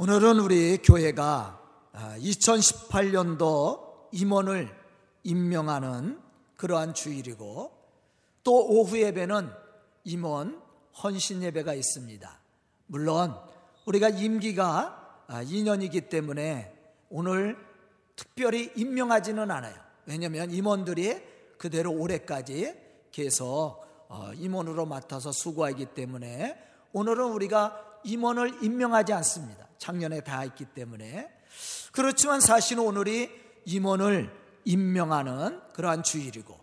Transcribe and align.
오늘은 0.00 0.38
우리 0.38 0.78
교회가 0.78 1.60
2018년도 1.92 3.80
아, 3.80 4.08
임원을 4.12 4.72
임명하는 5.24 6.20
그러한 6.56 6.94
주일이고 6.94 7.72
또 8.44 8.66
오후 8.68 8.96
예배는 8.96 9.50
임원 10.04 10.62
헌신 11.02 11.42
예배가 11.42 11.74
있습니다. 11.74 12.40
물론 12.86 13.34
우리가 13.86 14.10
임기가 14.10 15.26
2년이기 15.30 16.06
아, 16.06 16.08
때문에 16.08 16.72
오늘 17.10 17.56
특별히 18.14 18.70
임명하지는 18.76 19.50
않아요. 19.50 19.74
왜냐하면 20.06 20.52
임원들이 20.52 21.20
그대로 21.58 21.90
올해까지 21.90 22.72
계속 23.10 23.84
어, 24.06 24.30
임원으로 24.36 24.86
맡아서 24.86 25.32
수고하기 25.32 25.86
때문에 25.86 26.56
오늘은 26.92 27.32
우리가 27.32 27.87
임원을 28.04 28.62
임명하지 28.62 29.12
않습니다. 29.14 29.66
작년에 29.78 30.20
다 30.22 30.40
했기 30.40 30.64
때문에 30.64 31.30
그렇지만 31.92 32.40
사실은 32.40 32.82
오늘이 32.84 33.30
임원을 33.64 34.30
임명하는 34.64 35.60
그러한 35.74 36.02
주일이고 36.02 36.58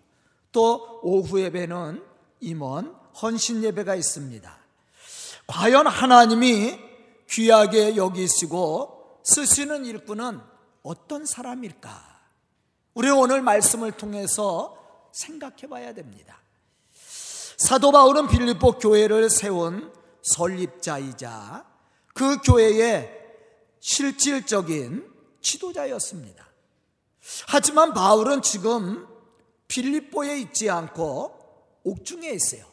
또 0.51 0.99
오후 1.03 1.39
예배는 1.41 2.03
임원 2.41 2.95
헌신 3.21 3.63
예배가 3.63 3.95
있습니다. 3.95 4.57
과연 5.47 5.87
하나님이 5.87 6.79
귀하게 7.29 7.95
여기시고 7.95 9.21
쓰시는 9.23 9.85
일꾼은 9.85 10.39
어떤 10.83 11.25
사람일까? 11.25 12.15
우리 12.93 13.09
오늘 13.09 13.41
말씀을 13.41 13.91
통해서 13.91 14.77
생각해 15.11 15.67
봐야 15.69 15.93
됩니다. 15.93 16.39
사도 17.57 17.91
바울은 17.91 18.27
빌립보 18.27 18.73
교회를 18.73 19.29
세운 19.29 19.91
설립자이자 20.25 21.65
그 22.13 22.37
교회의 22.41 23.11
실질적인 23.79 25.11
지도자였습니다. 25.41 26.45
하지만 27.47 27.93
바울은 27.93 28.41
지금 28.41 29.07
빌립보에 29.67 30.39
있지 30.39 30.69
않고 30.69 31.35
옥중에 31.83 32.29
있어요. 32.29 32.65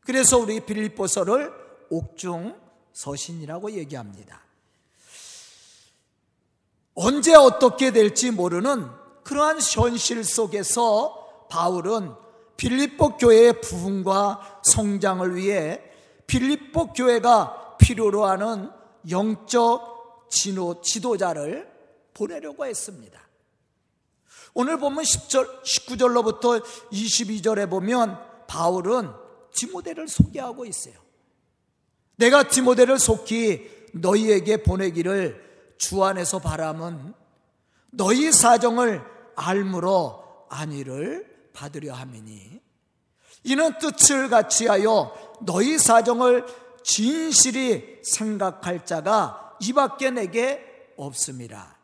그래서 0.00 0.38
우리 0.38 0.60
빌립보서를 0.60 1.52
옥중 1.90 2.56
서신이라고 2.92 3.72
얘기합니다. 3.72 4.42
언제 6.94 7.34
어떻게 7.34 7.90
될지 7.90 8.30
모르는 8.30 8.88
그러한 9.24 9.58
현실 9.60 10.22
속에서 10.24 11.46
바울은 11.50 12.14
빌립보 12.56 13.16
교회의 13.16 13.60
부흥과 13.60 14.60
성장을 14.64 15.34
위해 15.34 15.82
빌립보 16.26 16.92
교회가 16.92 17.76
필요로 17.78 18.24
하는 18.24 18.70
영적 19.08 20.28
진호, 20.30 20.80
지도자를 20.82 21.70
보내려고 22.14 22.66
했습니다. 22.66 23.20
오늘 24.54 24.78
보면 24.78 25.04
10절, 25.04 25.62
19절로부터 25.62 26.64
22절에 26.90 27.68
보면 27.68 28.18
바울은 28.46 29.10
디모데를 29.54 30.08
소개하고 30.08 30.64
있어요. 30.64 30.94
내가 32.16 32.44
디모데를 32.44 32.98
속히 32.98 33.70
너희에게 33.92 34.62
보내기를 34.62 35.74
주 35.78 36.02
안에서 36.02 36.38
바람은 36.38 37.14
너희 37.90 38.32
사정을 38.32 39.02
알므로 39.34 40.24
안위를 40.48 41.50
받으려 41.52 41.94
함이니 41.94 42.60
이는 43.44 43.78
뜻을 43.78 44.28
같이 44.28 44.66
하여 44.66 45.14
너희 45.40 45.78
사정을 45.78 46.46
진실이 46.82 48.00
생각할 48.02 48.84
자가 48.84 49.56
이밖에 49.60 50.10
내게 50.10 50.92
없습니다. 50.96 51.76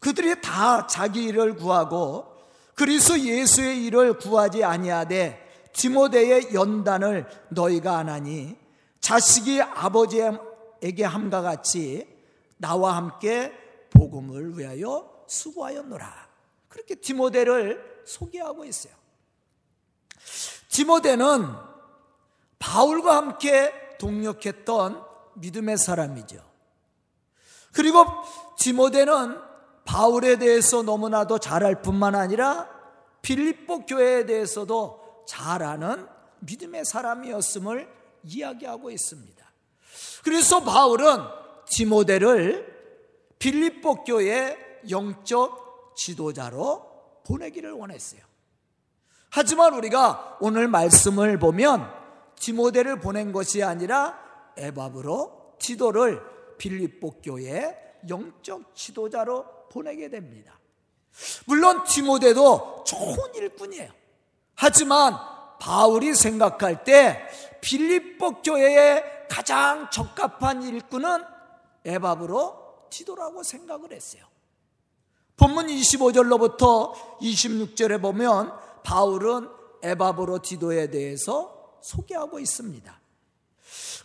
그들이 0.00 0.40
다 0.40 0.86
자기 0.86 1.24
일을 1.24 1.56
구하고 1.56 2.36
그리스 2.74 3.18
예수의 3.18 3.84
일을 3.86 4.18
구하지 4.18 4.64
아니하되 4.64 5.70
디모데의 5.72 6.54
연단을 6.54 7.26
너희가 7.50 7.98
안 7.98 8.08
하니 8.08 8.56
자식이 9.00 9.60
아버지에게 9.62 11.04
함과 11.04 11.42
같이 11.42 12.06
나와 12.56 12.96
함께 12.96 13.52
복음을 13.90 14.58
위하여 14.58 15.24
수고하였노라. 15.26 16.28
그렇게 16.68 16.94
디모데를 16.96 18.02
소개하고 18.06 18.64
있어요. 18.64 18.92
디모데는 20.68 21.67
바울과 22.58 23.16
함께 23.16 23.72
동력했던 23.98 25.04
믿음의 25.34 25.78
사람이죠. 25.78 26.38
그리고 27.72 28.04
디모데는 28.58 29.38
바울에 29.84 30.36
대해서 30.36 30.82
너무나도 30.82 31.38
잘 31.38 31.64
알 31.64 31.80
뿐만 31.80 32.14
아니라 32.14 32.68
빌립보 33.22 33.86
교회에 33.86 34.26
대해서도 34.26 35.24
잘 35.26 35.62
아는 35.62 36.06
믿음의 36.40 36.84
사람이었음을 36.84 37.88
이야기하고 38.24 38.90
있습니다. 38.90 39.44
그래서 40.24 40.62
바울은 40.62 41.18
디모데를 41.66 42.76
빌립보 43.38 44.04
교회 44.04 44.56
영적 44.90 45.94
지도자로 45.96 47.22
보내기를 47.26 47.72
원했어요. 47.72 48.20
하지만 49.30 49.74
우리가 49.74 50.38
오늘 50.40 50.68
말씀을 50.68 51.38
보면 51.38 51.97
디모데를 52.40 53.00
보낸 53.00 53.32
것이 53.32 53.62
아니라 53.62 54.18
에밥으로 54.56 55.56
지도를 55.58 56.22
빌립보 56.58 57.20
교회 57.22 57.76
영적 58.08 58.74
지도자로 58.74 59.44
보내게 59.70 60.08
됩니다. 60.08 60.58
물론 61.46 61.84
디모데도 61.84 62.84
좋은 62.86 63.34
일꾼이에요. 63.34 63.90
하지만 64.54 65.16
바울이 65.60 66.14
생각할 66.14 66.84
때 66.84 67.28
빌립보 67.60 68.42
교회의 68.42 69.02
가장 69.28 69.90
적합한 69.90 70.62
일꾼은 70.62 71.22
에밥으로 71.84 72.86
지도라고 72.90 73.42
생각을 73.42 73.92
했어요. 73.92 74.22
본문 75.36 75.66
25절로부터 75.68 76.92
26절에 77.20 78.00
보면 78.02 78.52
바울은 78.82 79.48
에바브로 79.82 80.40
디도에 80.40 80.90
대해서 80.90 81.57
소개하고 81.82 82.38
있습니다. 82.38 83.00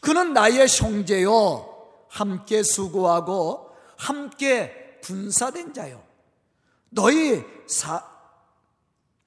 그는 0.02 0.34
나의 0.34 0.68
형제요, 0.68 1.70
함께 2.10 2.62
수고하고 2.64 3.70
함께 3.98 5.00
분사된 5.02 5.74
자요. 5.74 6.04
너희 6.90 7.44
사, 7.68 8.06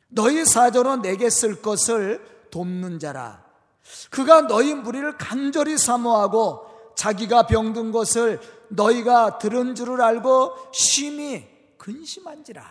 너희 0.08 0.44
사전은 0.44 1.02
내게 1.02 1.30
쓸 1.30 1.60
것을 1.60 2.48
돕는 2.50 2.98
자라. 2.98 3.44
그가 4.10 4.42
너희 4.42 4.74
무리를 4.74 5.16
간절히 5.16 5.78
사모하고 5.78 6.94
자기가 6.96 7.46
병든 7.46 7.92
것을 7.92 8.40
너희가 8.68 9.38
들은 9.38 9.74
줄을 9.74 10.00
알고 10.00 10.70
심히 10.72 11.46
근심한지라. 11.76 12.64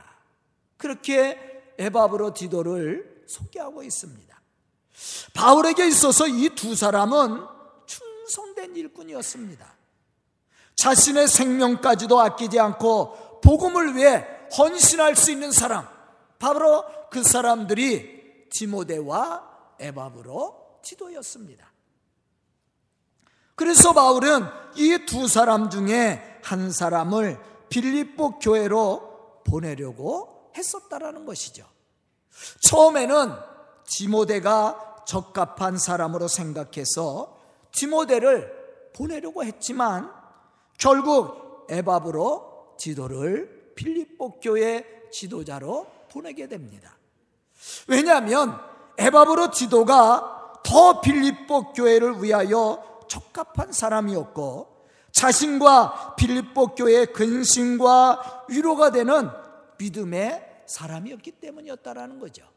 그렇게 0.77 1.37
에바브로 1.77 2.33
디도를 2.33 3.25
소개하고 3.27 3.83
있습니다. 3.83 4.34
바울에게 5.33 5.87
있어서 5.87 6.27
이 6.27 6.49
두 6.55 6.75
사람은 6.75 7.45
충성된 7.85 8.75
일꾼이었습니다. 8.75 9.75
자신의 10.75 11.27
생명까지도 11.27 12.19
아끼지 12.19 12.59
않고 12.59 13.41
복음을 13.41 13.95
위해 13.95 14.25
헌신할 14.57 15.15
수 15.15 15.31
있는 15.31 15.51
사람, 15.51 15.87
바로 16.39 16.83
그 17.09 17.23
사람들이 17.23 18.47
디모데와 18.51 19.75
에바브로 19.79 20.79
지도였습니다. 20.83 21.71
그래서 23.55 23.93
바울은 23.93 24.45
이 24.75 25.05
두 25.05 25.27
사람 25.27 25.69
중에 25.69 26.39
한 26.43 26.71
사람을 26.71 27.39
빌립보 27.69 28.39
교회로 28.39 29.41
보내려고 29.45 30.51
했었다라는 30.57 31.25
것이죠. 31.25 31.65
처음에는 32.61 33.33
디모데가 33.85 35.03
적합한 35.05 35.77
사람으로 35.77 36.27
생각해서 36.27 37.37
디모데를 37.71 38.91
보내려고 38.93 39.43
했지만 39.43 40.11
결국 40.77 41.67
에밥으로 41.69 42.75
지도를 42.77 43.73
필립보 43.75 44.39
교회 44.39 44.85
지도자로 45.11 45.87
보내게 46.11 46.47
됩니다. 46.47 46.97
왜냐하면 47.87 48.59
에밥으로 48.97 49.51
지도가 49.51 50.61
더 50.63 51.01
필립보 51.01 51.73
교회를 51.73 52.23
위하여 52.23 53.05
적합한 53.07 53.71
사람이었고 53.71 54.75
자신과 55.11 56.15
필립보 56.15 56.75
교회의 56.75 57.13
근심과 57.13 58.45
위로가 58.49 58.91
되는 58.91 59.29
믿음의 59.77 60.63
사람이었기 60.65 61.31
때문이었다라는 61.33 62.19
거죠. 62.19 62.54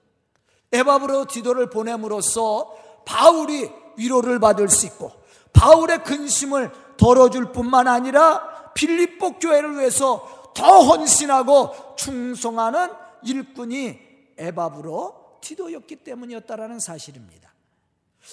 에바브로 0.72 1.26
디도를 1.26 1.70
보냄으로써 1.70 2.74
바울이 3.04 3.70
위로를 3.96 4.38
받을 4.38 4.68
수 4.68 4.86
있고 4.86 5.12
바울의 5.52 6.04
근심을 6.04 6.70
덜어줄 6.96 7.52
뿐만 7.52 7.88
아니라 7.88 8.72
빌립보 8.74 9.38
교회를 9.38 9.76
위해서 9.76 10.52
더 10.54 10.80
헌신하고 10.80 11.96
충성하는 11.96 12.90
일꾼이 13.22 13.98
에바브로 14.36 15.38
티도였기 15.40 15.96
때문이었다라는 15.96 16.78
사실입니다. 16.78 17.52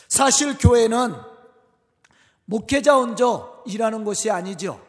사실 0.07 0.57
교회는 0.57 1.15
목회자 2.45 2.95
혼자 2.95 3.25
일하는 3.65 4.03
곳이 4.03 4.29
아니죠. 4.29 4.83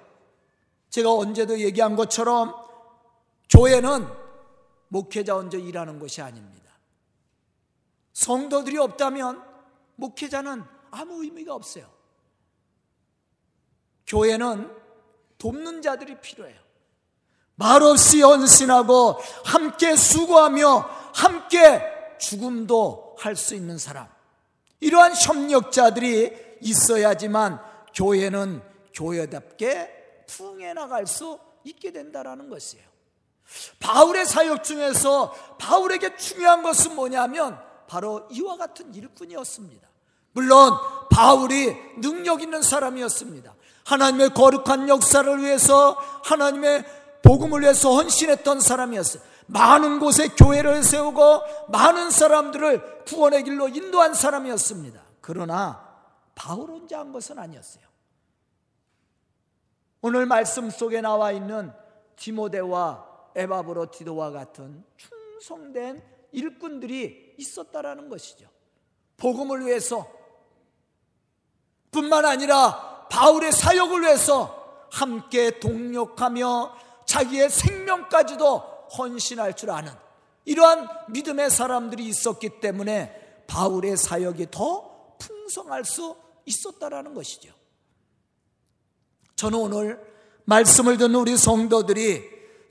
제가 0.90 1.12
언제도 1.12 1.58
얘기한 1.58 1.96
것처럼 1.96 2.54
교회는 3.50 4.06
목회자 4.88 5.34
혼자 5.34 5.56
일하는 5.56 5.99
곳이 5.99 6.20
아닙니다. 6.20 6.65
성도들이 8.16 8.78
없다면 8.78 9.44
목회자는 9.96 10.64
아무 10.90 11.22
의미가 11.22 11.54
없어요. 11.54 11.86
교회는 14.06 14.74
돕는 15.36 15.82
자들이 15.82 16.18
필요해요. 16.22 16.58
말없이 17.56 18.22
헌신하고 18.22 19.18
함께 19.44 19.94
수고하며 19.96 20.78
함께 21.14 21.82
죽음도 22.18 23.16
할 23.18 23.36
수 23.36 23.54
있는 23.54 23.76
사람. 23.76 24.08
이러한 24.80 25.12
협력자들이 25.14 26.58
있어야지만 26.62 27.60
교회는 27.94 28.62
교회답게 28.94 30.24
풍해 30.26 30.72
나갈 30.72 31.06
수 31.06 31.38
있게 31.64 31.92
된다라는 31.92 32.48
것이에요. 32.48 32.86
바울의 33.78 34.24
사역 34.24 34.64
중에서 34.64 35.32
바울에게 35.58 36.16
중요한 36.16 36.62
것은 36.62 36.94
뭐냐면 36.94 37.65
바로 37.88 38.26
이와 38.30 38.56
같은 38.56 38.94
일꾼이었습니다. 38.94 39.88
물론 40.32 40.72
바울이 41.10 41.74
능력 42.00 42.42
있는 42.42 42.62
사람이었습니다. 42.62 43.54
하나님의 43.86 44.34
거룩한 44.34 44.88
역사를 44.88 45.42
위해서 45.42 45.92
하나님의 46.24 46.84
복음을 47.22 47.62
위해서 47.62 47.94
헌신했던 47.94 48.60
사람이었어요. 48.60 49.22
많은 49.46 50.00
곳에 50.00 50.28
교회를 50.28 50.82
세우고 50.82 51.40
많은 51.68 52.10
사람들을 52.10 53.04
구원의 53.04 53.44
길로 53.44 53.68
인도한 53.68 54.14
사람이었습니다. 54.14 55.00
그러나 55.20 55.86
바울 56.34 56.70
혼자 56.70 56.98
한 56.98 57.12
것은 57.12 57.38
아니었어요. 57.38 57.84
오늘 60.02 60.26
말씀 60.26 60.70
속에 60.70 61.00
나와 61.00 61.32
있는 61.32 61.72
디모데와 62.16 63.06
에바브로 63.34 63.90
디도와 63.90 64.30
같은 64.30 64.84
충성된 64.96 66.02
일꾼들이 66.32 67.25
있었다라는 67.36 68.08
것이죠. 68.08 68.48
복음을 69.16 69.66
위해서 69.66 70.06
뿐만 71.90 72.24
아니라 72.24 73.06
바울의 73.10 73.52
사역을 73.52 74.02
위해서 74.02 74.86
함께 74.90 75.58
동력하며 75.58 76.76
자기의 77.06 77.50
생명까지도 77.50 78.58
헌신할 78.98 79.54
줄 79.54 79.70
아는 79.70 79.92
이러한 80.44 80.88
믿음의 81.08 81.50
사람들이 81.50 82.06
있었기 82.06 82.60
때문에 82.60 83.44
바울의 83.46 83.96
사역이 83.96 84.48
더 84.50 85.16
풍성할 85.18 85.84
수 85.84 86.16
있었다라는 86.44 87.14
것이죠. 87.14 87.52
저는 89.34 89.58
오늘 89.58 90.00
말씀을 90.44 90.96
듣는 90.96 91.14
우리 91.16 91.36
성도들이 91.36 92.22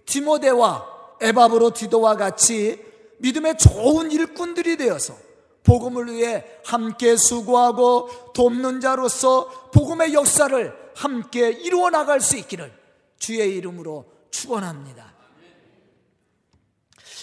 디모데와 0.06 1.18
에바브로 1.22 1.72
디도와 1.72 2.16
같이 2.16 2.85
믿음의 3.20 3.58
좋은 3.58 4.12
일꾼들이 4.12 4.78
되어서 4.78 5.16
복음을 5.64 6.14
위해 6.14 6.46
함께 6.64 7.18
수고하고 7.18 8.34
돕는 8.34 8.82
자로서 8.82 9.70
복음의 9.72 10.14
역사를 10.14 10.92
함께 10.96 11.50
이루어 11.50 11.90
나갈 11.90 12.22
수 12.22 12.38
있기를 12.38 12.72
주의 13.18 13.56
이름으로 13.58 14.06
축원합니다. 14.30 15.14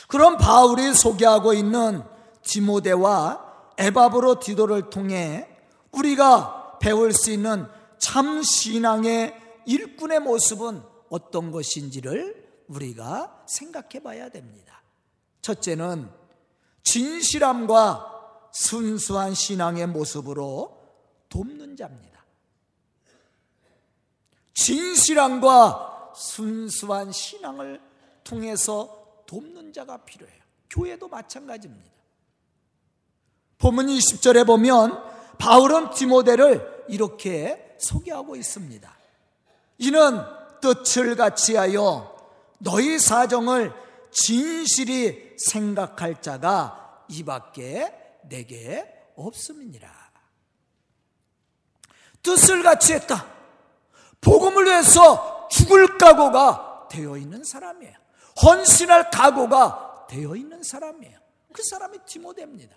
그럼 0.09 0.37
바울이 0.37 0.93
소개하고 0.95 1.55
있는 1.55 2.03
디모데와 2.43 3.73
에바브로 3.79 4.41
디도를 4.41 4.91
통해 4.91 5.49
우리가 5.93 6.79
배울 6.81 7.13
수 7.13 7.31
있는 7.31 7.67
참 7.99 8.43
신앙의 8.43 9.35
일꾼의 9.67 10.21
모습은 10.21 10.83
어떤 11.09 11.51
것인지를 11.51 12.65
우리가 12.69 13.45
생각해 13.47 14.03
봐야 14.03 14.29
됩니다. 14.29 14.82
첫째는 15.43 16.09
진실함과 16.85 18.49
순수한 18.53 19.35
신앙의 19.35 19.89
모습으로 19.89 20.79
돕는 21.29 21.77
자입니다. 21.77 22.25
진실함과 24.55 26.13
순수한 26.15 27.11
신앙을 27.11 27.81
통해서 28.23 29.23
돕는 29.27 29.73
자가 29.73 29.99
필요해요. 29.99 30.43
교회도 30.71 31.09
마찬가지입니다. 31.09 31.91
본문 33.59 33.87
20절에 33.87 34.47
보면 34.47 35.03
바울은 35.39 35.91
디모데를 35.91 36.85
이렇게 36.89 37.77
소개하고 37.79 38.37
있습니다. 38.37 38.97
이는 39.79 40.21
뜻을 40.61 41.17
같이하여 41.17 42.15
너희 42.59 42.99
사정을 42.99 43.82
진실이 44.13 45.37
생각할 45.39 46.21
자가 46.21 47.05
이밖에 47.09 47.93
내게 48.29 48.87
없음이니라. 49.17 49.91
뜻을 52.23 52.63
같이 52.63 52.93
했다. 52.95 53.27
복음을 54.21 54.67
위해서 54.67 55.49
죽을 55.51 55.99
각오가 55.99 56.89
되어 56.91 57.17
있는 57.17 57.43
사람이에요. 57.43 57.95
헌신할 58.43 59.11
각오가 59.11 60.07
되어 60.09 60.37
있는 60.37 60.63
사람이에요. 60.63 61.19
그 61.53 61.63
사람이 61.63 61.99
디모데입니다. 62.07 62.77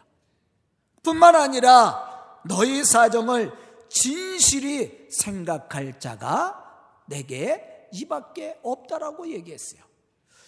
뿐만 1.03 1.35
아니라 1.35 2.41
너희 2.45 2.83
사정을 2.83 3.53
진실이 3.89 5.07
생각할 5.11 5.99
자가 5.99 7.03
내게 7.05 7.87
이밖에 7.93 8.59
없다라고 8.63 9.29
얘기했어요. 9.31 9.84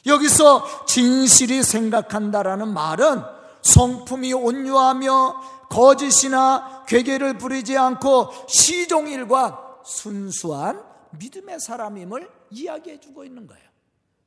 여기서 0.08 0.86
진실이 0.86 1.64
생각한다라는 1.64 2.74
말은 2.74 3.24
성품이 3.62 4.34
온유하며 4.34 5.68
거짓이나 5.70 6.86
괴계를 6.88 7.38
부리지 7.38 7.78
않고 7.78 8.32
시종일관 8.48 9.56
순수한 9.84 10.84
믿음의 11.12 11.60
사람임을 11.60 12.30
이야기해 12.52 13.00
주고 13.00 13.24
있는 13.26 13.48
거예요. 13.48 13.68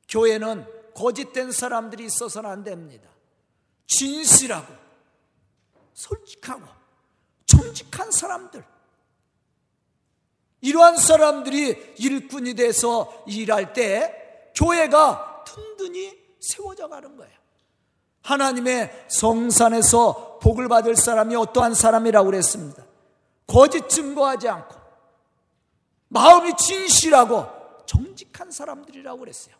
교회는 0.07 0.65
거짓된 0.95 1.51
사람들이 1.51 2.05
있어서는 2.05 2.49
안 2.49 2.63
됩니다. 2.63 3.09
진실하고 3.87 4.73
솔직하고 5.93 6.63
정직한 7.45 8.11
사람들. 8.11 8.63
이러한 10.61 10.97
사람들이 10.97 11.95
일꾼이 11.97 12.53
돼서 12.53 13.23
일할 13.27 13.73
때 13.73 14.51
교회가 14.55 15.30
든든히 15.43 16.17
세워져 16.39 16.87
가는 16.87 17.15
거예요. 17.17 17.33
하나님의 18.23 19.05
성산에서 19.07 20.39
복을 20.41 20.67
받을 20.67 20.95
사람이 20.95 21.35
어떠한 21.35 21.73
사람이라고 21.73 22.25
그랬습니다. 22.27 22.85
거짓 23.47 23.89
증거하지 23.89 24.47
않고 24.47 24.75
마음이 26.09 26.55
진실하고 26.57 27.45
정직한 27.85 28.51
사람들이라고 28.51 29.19
그랬어요. 29.19 29.55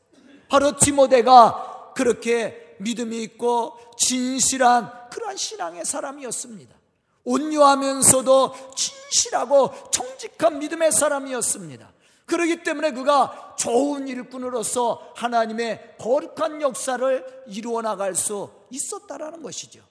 바로 0.48 0.76
디모데가 0.76 1.94
그렇게 1.96 2.76
믿음이 2.80 3.22
있고 3.24 3.78
진실한 3.98 4.92
그러한 5.10 5.38
신앙의 5.38 5.86
사람이었습니다. 5.86 6.76
온유하면서도 7.24 8.74
진실하고 8.76 9.72
정직한 9.92 10.60
믿음의 10.60 10.92
사람이었습니다. 10.92 11.92
그렇기 12.25 12.63
때문에 12.63 12.92
그가 12.92 13.56
좋은 13.58 14.08
일꾼으로서 14.08 15.13
하나님의 15.16 15.98
거룩한 16.00 16.62
역사를 16.62 17.44
이루어 17.48 17.82
나갈 17.82 18.16
수 18.16 18.50
있었다라는 18.70 19.42
것이죠. 19.42 19.84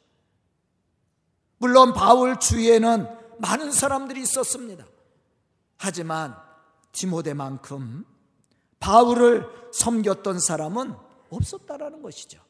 물론 1.58 1.92
바울 1.92 2.40
주위에는 2.40 3.06
많은 3.38 3.72
사람들이 3.72 4.22
있었습니다. 4.22 4.86
하지만 5.76 6.36
디모데만큼 6.92 8.04
바울을 8.80 9.46
섬겼던 9.72 10.40
사람은 10.40 10.94
없었다라는 11.30 12.02
것이죠. 12.02 12.40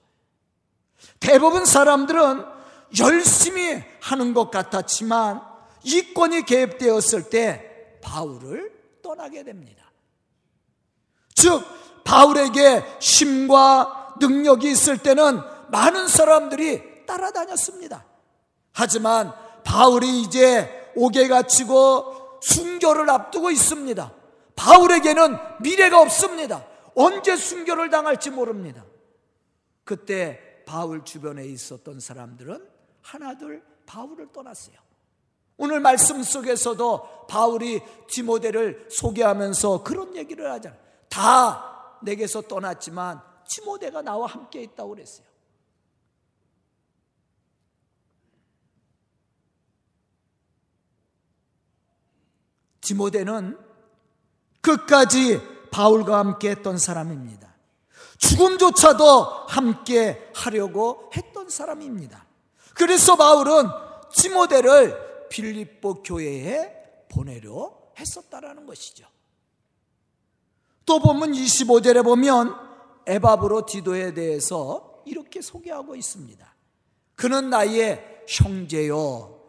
대부분 1.18 1.64
사람들은 1.64 2.44
열심히 2.98 3.82
하는 4.00 4.34
것 4.34 4.50
같았지만 4.50 5.42
이권이 5.84 6.44
개입되었을 6.44 7.30
때 7.30 7.98
바울을 8.02 8.79
떠나게 9.10 9.42
됩니다. 9.42 9.90
즉, 11.34 11.64
바울에게 12.04 12.84
힘과 13.00 14.14
능력이 14.20 14.70
있을 14.70 14.98
때는 14.98 15.40
많은 15.70 16.06
사람들이 16.06 17.06
따라다녔습니다. 17.06 18.04
하지만 18.72 19.32
바울이 19.64 20.20
이제 20.22 20.92
옥에 20.94 21.26
갇히고 21.26 22.38
순교를 22.40 23.10
앞두고 23.10 23.50
있습니다. 23.50 24.12
바울에게는 24.54 25.36
미래가 25.60 26.00
없습니다. 26.02 26.64
언제 26.94 27.36
순교를 27.36 27.90
당할지 27.90 28.30
모릅니다. 28.30 28.84
그때 29.84 30.62
바울 30.66 31.04
주변에 31.04 31.44
있었던 31.46 31.98
사람들은 31.98 32.64
하나둘 33.02 33.62
바울을 33.86 34.28
떠났어요. 34.32 34.89
오늘 35.62 35.78
말씀 35.78 36.22
속에서도 36.22 37.26
바울이 37.28 37.82
디모데를 38.08 38.86
소개하면서 38.90 39.82
그런 39.82 40.16
얘기를 40.16 40.50
하잖아요. 40.52 40.80
다 41.10 41.98
내게서 42.00 42.40
떠났지만 42.40 43.20
디모데가 43.46 44.00
나와 44.00 44.26
함께 44.26 44.62
있다고 44.62 44.88
그랬어요. 44.88 45.26
디모데는 52.80 53.58
끝까지 54.62 55.42
바울과 55.70 56.20
함께 56.20 56.52
했던 56.52 56.78
사람입니다. 56.78 57.54
죽음조차도 58.16 59.04
함께 59.46 60.30
하려고 60.34 61.10
했던 61.14 61.50
사람입니다. 61.50 62.24
그래서 62.74 63.14
바울은 63.16 63.68
디모데를 64.14 65.09
빌립보 65.30 66.02
교회에 66.02 67.06
보내려 67.08 67.72
했었다라는 67.98 68.66
것이죠. 68.66 69.06
또 70.84 70.98
보면 70.98 71.32
25절에 71.32 72.04
보면 72.04 72.54
에바브로 73.06 73.66
디도에 73.66 74.12
대해서 74.12 75.02
이렇게 75.06 75.40
소개하고 75.40 75.96
있습니다. 75.96 76.54
그는 77.14 77.50
나의 77.50 78.24
형제요 78.28 79.40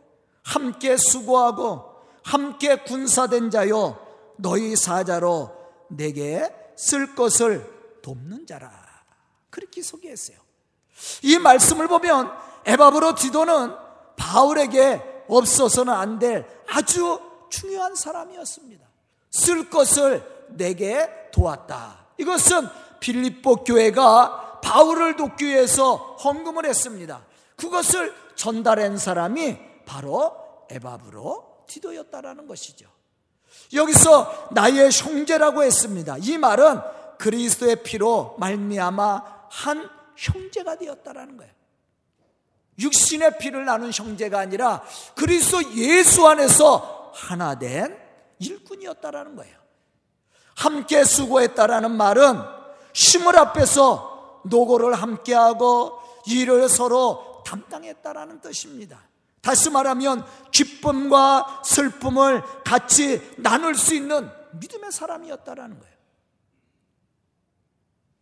함께 0.44 0.98
수고하고 0.98 1.84
함께 2.24 2.78
군사된 2.84 3.50
자요 3.50 4.00
너희 4.38 4.76
사자로 4.76 5.52
내게 5.90 6.50
쓸 6.76 7.16
것을 7.16 8.00
돕는 8.02 8.48
자라 8.48 8.72
그렇게 9.50 9.82
소개했어요. 9.82 10.38
이 11.24 11.38
말씀을 11.38 11.88
보면 11.88 12.32
에바브로 12.66 13.16
디도는 13.16 13.74
바울에게 14.16 15.11
없어서는 15.38 15.94
안 15.94 16.20
될 16.20 16.46
아주 16.68 17.20
중요한 17.50 17.96
사람이었습니다. 17.96 18.86
쓸 19.30 19.70
것을 19.70 20.24
내게 20.50 21.10
도왔다. 21.32 22.08
이것은 22.18 22.68
빌립보 23.00 23.64
교회가 23.64 24.60
바울을 24.62 25.16
돕기 25.16 25.46
위해서 25.46 25.96
헌금을 26.24 26.66
했습니다. 26.66 27.26
그것을 27.56 28.14
전달한 28.36 28.98
사람이 28.98 29.58
바로 29.86 30.66
에바브로 30.70 31.66
디도였다라는 31.68 32.48
것이죠. 32.48 32.88
여기서 33.74 34.50
나의 34.52 34.92
형제라고 34.92 35.64
했습니다. 35.64 36.18
이 36.20 36.38
말은 36.38 36.80
그리스도의 37.18 37.84
피로 37.84 38.36
말미암아 38.40 39.48
한 39.50 39.90
형제가 40.16 40.78
되었다라는 40.78 41.38
거예요. 41.38 41.54
육신의 42.80 43.38
피를 43.38 43.66
나눈 43.66 43.92
형제가 43.92 44.40
아니라 44.40 44.84
그리스도 45.16 45.62
예수 45.76 46.28
안에서 46.28 47.12
하나 47.14 47.58
된 47.58 47.98
일꾼이었다라는 48.40 49.36
거예요. 49.36 49.58
함께 50.56 51.04
수고했다라는 51.04 51.92
말은 51.92 52.40
심을 52.94 53.38
앞에서 53.38 54.42
노고를 54.46 54.94
함께하고 54.94 56.00
일을 56.26 56.70
서로 56.70 57.44
담당했다라는 57.46 58.42
뜻입니다. 58.42 59.02
다시 59.42 59.70
말하면 59.70 60.26
기쁨과 60.52 61.62
슬픔을 61.66 62.44
같이 62.64 63.22
나눌 63.38 63.76
수 63.76 63.96
있는 63.96 64.30
믿음의 64.60 64.92
사람이었다라는 64.92 65.80
거예요. 65.80 65.96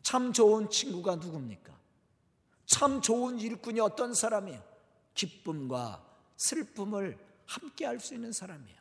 참 0.02 0.32
좋은 0.34 0.70
친구가 0.70 1.16
누굽니까? 1.16 1.79
참 2.70 3.02
좋은 3.02 3.40
일꾼이 3.40 3.80
어떤 3.80 4.14
사람이에요? 4.14 4.62
기쁨과 5.16 6.06
슬픔을 6.38 7.18
함께 7.48 7.86
할 7.88 8.00
수 8.00 8.14
있는 8.14 8.32
사람이에요. 8.32 8.78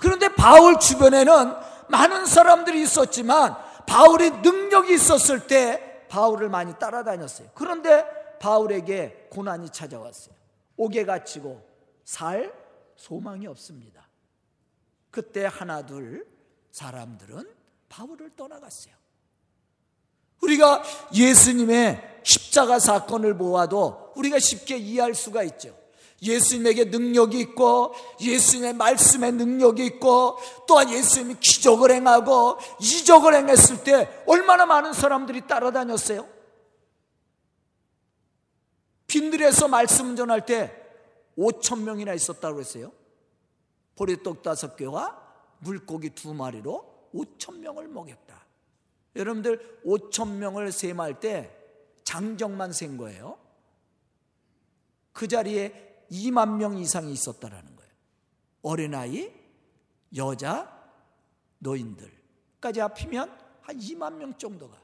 그런데 0.00 0.28
바울 0.28 0.78
주변에는 0.78 1.54
많은 1.88 2.24
사람들이 2.24 2.82
있었지만 2.82 3.56
바울이 3.86 4.30
능력이 4.30 4.94
있었을 4.94 5.48
때 5.48 6.06
바울을 6.08 6.48
많이 6.48 6.72
따라다녔어요. 6.78 7.50
그런데 7.54 8.06
바울에게 8.38 9.26
고난이 9.32 9.70
찾아왔어요. 9.70 10.36
옥에 10.76 11.04
갇히고 11.04 11.68
살 12.04 12.54
소망이 12.94 13.48
없습니다. 13.48 14.06
그때 15.10 15.46
하나 15.46 15.84
둘 15.84 16.24
사람들은 16.70 17.52
바울을 17.88 18.36
떠나갔어요. 18.36 18.94
우리가 20.42 20.82
예수님의 21.14 22.20
십자가 22.22 22.78
사건을 22.78 23.36
보아도 23.36 24.12
우리가 24.16 24.38
쉽게 24.38 24.76
이해할 24.76 25.14
수가 25.14 25.42
있죠. 25.44 25.76
예수님에게 26.20 26.86
능력이 26.86 27.38
있고 27.40 27.94
예수님의 28.20 28.74
말씀에 28.74 29.30
능력이 29.30 29.86
있고 29.86 30.38
또한 30.66 30.90
예수님이 30.90 31.36
기적을 31.40 31.92
행하고 31.92 32.58
이적을 32.80 33.34
행했을 33.34 33.84
때 33.84 34.08
얼마나 34.26 34.66
많은 34.66 34.92
사람들이 34.92 35.46
따라다녔어요? 35.46 36.28
빈들에서 39.06 39.68
말씀 39.68 40.16
전할 40.16 40.44
때 40.44 40.74
5천 41.38 41.82
명이나 41.82 42.12
있었다고 42.14 42.60
했어요. 42.60 42.92
보리떡 43.94 44.42
다섯 44.42 44.76
개와 44.76 45.16
물고기 45.60 46.10
두 46.10 46.34
마리로 46.34 47.10
5천 47.14 47.58
명을 47.58 47.88
먹였다. 47.88 48.47
여러분들 49.18 49.80
5천 49.84 50.36
명을 50.36 50.72
세말 50.72 51.20
때 51.20 51.54
장정만 52.04 52.72
센 52.72 52.96
거예요. 52.96 53.36
그 55.12 55.28
자리에 55.28 56.06
2만 56.10 56.56
명 56.56 56.78
이상이 56.78 57.12
있었다라는 57.12 57.76
거예요. 57.76 57.92
어린아이, 58.62 59.30
여자, 60.16 60.72
노인들까지 61.58 62.80
합히면 62.80 63.30
한 63.60 63.78
2만 63.78 64.14
명 64.14 64.38
정도가. 64.38 64.76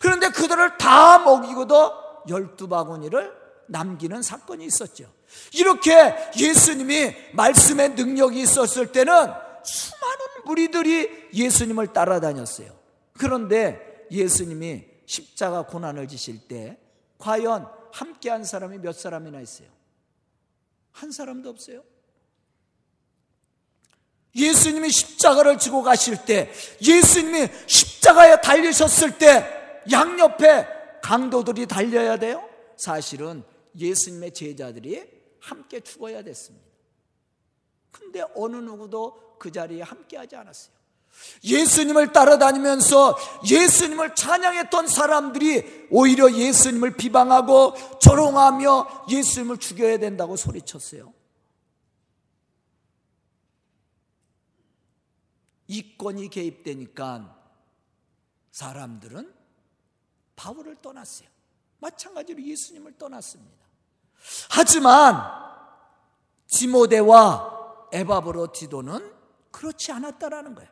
그런데 0.00 0.30
그들을 0.30 0.78
다 0.78 1.18
먹이고도 1.18 2.24
열두 2.28 2.68
바구니를 2.68 3.42
남기는 3.68 4.22
사건이 4.22 4.64
있었죠. 4.66 5.12
이렇게 5.52 6.14
예수님이 6.36 7.14
말씀의 7.34 7.90
능력이 7.90 8.40
있었을 8.40 8.92
때는 8.92 9.14
수많은 9.62 10.44
무리들이 10.44 11.28
예수님을 11.32 11.88
따라다녔어요. 11.88 12.81
그런데 13.22 14.04
예수님이 14.10 14.84
십자가 15.06 15.64
고난을 15.64 16.08
지실 16.08 16.48
때 16.48 16.76
과연 17.18 17.70
함께 17.92 18.30
한 18.30 18.42
사람이 18.42 18.78
몇 18.78 18.98
사람이나 18.98 19.40
있어요? 19.40 19.68
한 20.90 21.12
사람도 21.12 21.48
없어요. 21.48 21.84
예수님이 24.34 24.90
십자가를 24.90 25.56
지고 25.58 25.84
가실 25.84 26.24
때, 26.24 26.50
예수님이 26.84 27.48
십자가에 27.68 28.40
달리셨을 28.40 29.18
때 29.18 29.46
양옆에 29.88 31.00
강도들이 31.00 31.66
달려야 31.66 32.16
돼요? 32.16 32.48
사실은 32.76 33.44
예수님의 33.78 34.34
제자들이 34.34 35.08
함께 35.38 35.78
죽어야 35.78 36.22
됐습니다. 36.22 36.66
근데 37.92 38.24
어느 38.34 38.56
누구도 38.56 39.36
그 39.38 39.52
자리에 39.52 39.82
함께 39.82 40.16
하지 40.16 40.34
않았어요. 40.34 40.81
예수님을 41.44 42.12
따라다니면서 42.12 43.16
예수님을 43.48 44.14
찬양했던 44.14 44.86
사람들이 44.86 45.88
오히려 45.90 46.30
예수님을 46.32 46.96
비방하고 46.96 47.98
조롱하며 47.98 49.06
예수님을 49.10 49.58
죽여야 49.58 49.98
된다고 49.98 50.36
소리쳤어요. 50.36 51.12
이권이 55.66 56.28
개입되니까 56.28 57.36
사람들은 58.50 59.32
바울을 60.36 60.76
떠났어요. 60.82 61.28
마찬가지로 61.78 62.42
예수님을 62.42 62.98
떠났습니다. 62.98 63.62
하지만 64.50 65.20
디모데와 66.46 67.88
에바브로 67.92 68.52
디도는 68.52 69.12
그렇지 69.50 69.90
않았다라는 69.92 70.54
거예요. 70.54 70.70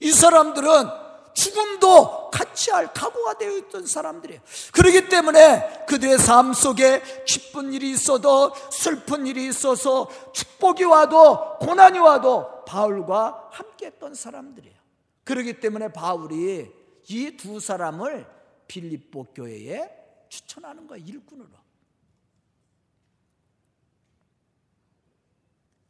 이 0.00 0.10
사람들은 0.12 1.04
죽음도 1.34 2.30
같이 2.30 2.70
할 2.70 2.92
각오가 2.92 3.36
되어 3.36 3.56
있던 3.58 3.86
사람들이에요. 3.86 4.40
그렇기 4.72 5.08
때문에 5.08 5.84
그들의 5.86 6.18
삶 6.18 6.52
속에 6.52 7.02
기쁜 7.26 7.72
일이 7.72 7.90
있어도 7.90 8.52
슬픈 8.70 9.26
일이 9.26 9.48
있어서 9.48 10.08
축복이 10.32 10.84
와도 10.84 11.58
고난이 11.58 11.98
와도 11.98 12.64
바울과 12.64 13.48
함께 13.52 13.86
했던 13.86 14.14
사람들이에요. 14.14 14.76
그렇기 15.24 15.60
때문에 15.60 15.92
바울이 15.92 16.70
이 17.08 17.36
두 17.36 17.60
사람을 17.60 18.26
빌립보 18.66 19.24
교회에 19.34 19.90
추천하는 20.28 20.86
거야 20.86 20.98
일꾼으로. 21.04 21.50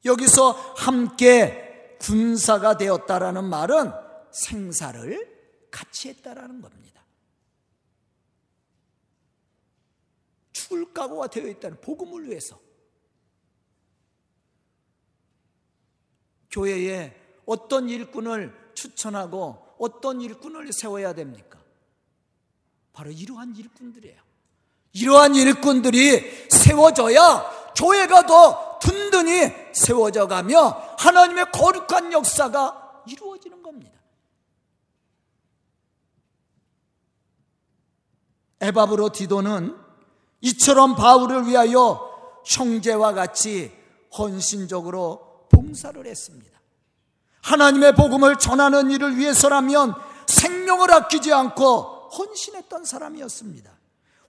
여기서 0.04 0.52
함께 0.76 1.73
군사가 1.98 2.76
되었다라는 2.76 3.44
말은 3.44 3.92
생사를 4.30 5.68
같이 5.70 6.08
했다라는 6.08 6.60
겁니다. 6.60 7.04
죽을 10.52 10.92
각오가 10.92 11.26
되어 11.26 11.46
있다는 11.48 11.80
복음을 11.80 12.28
위해서 12.28 12.58
교회에 16.50 17.20
어떤 17.46 17.88
일꾼을 17.88 18.72
추천하고 18.74 19.74
어떤 19.78 20.20
일꾼을 20.20 20.72
세워야 20.72 21.12
됩니까? 21.12 21.60
바로 22.92 23.10
이러한 23.10 23.56
일꾼들이에요. 23.56 24.22
이러한 24.92 25.34
일꾼들이 25.34 26.48
세워져야 26.48 27.72
교회가 27.76 28.26
더 28.26 28.73
든든히 28.84 29.52
세워져 29.72 30.28
가며 30.28 30.68
하나님의 30.98 31.46
거룩한 31.52 32.12
역사가 32.12 33.02
이루어지는 33.06 33.62
겁니다. 33.62 33.98
에바브로 38.60 39.10
디도는 39.10 39.76
이처럼 40.42 40.94
바울을 40.94 41.46
위하여 41.46 42.10
형제와 42.44 43.14
같이 43.14 43.72
헌신적으로 44.16 45.46
봉사를 45.50 46.06
했습니다. 46.06 46.60
하나님의 47.42 47.94
복음을 47.94 48.36
전하는 48.36 48.90
일을 48.90 49.16
위해서라면 49.16 49.94
생명을 50.26 50.92
아끼지 50.92 51.32
않고 51.32 52.10
헌신했던 52.10 52.84
사람이었습니다. 52.84 53.70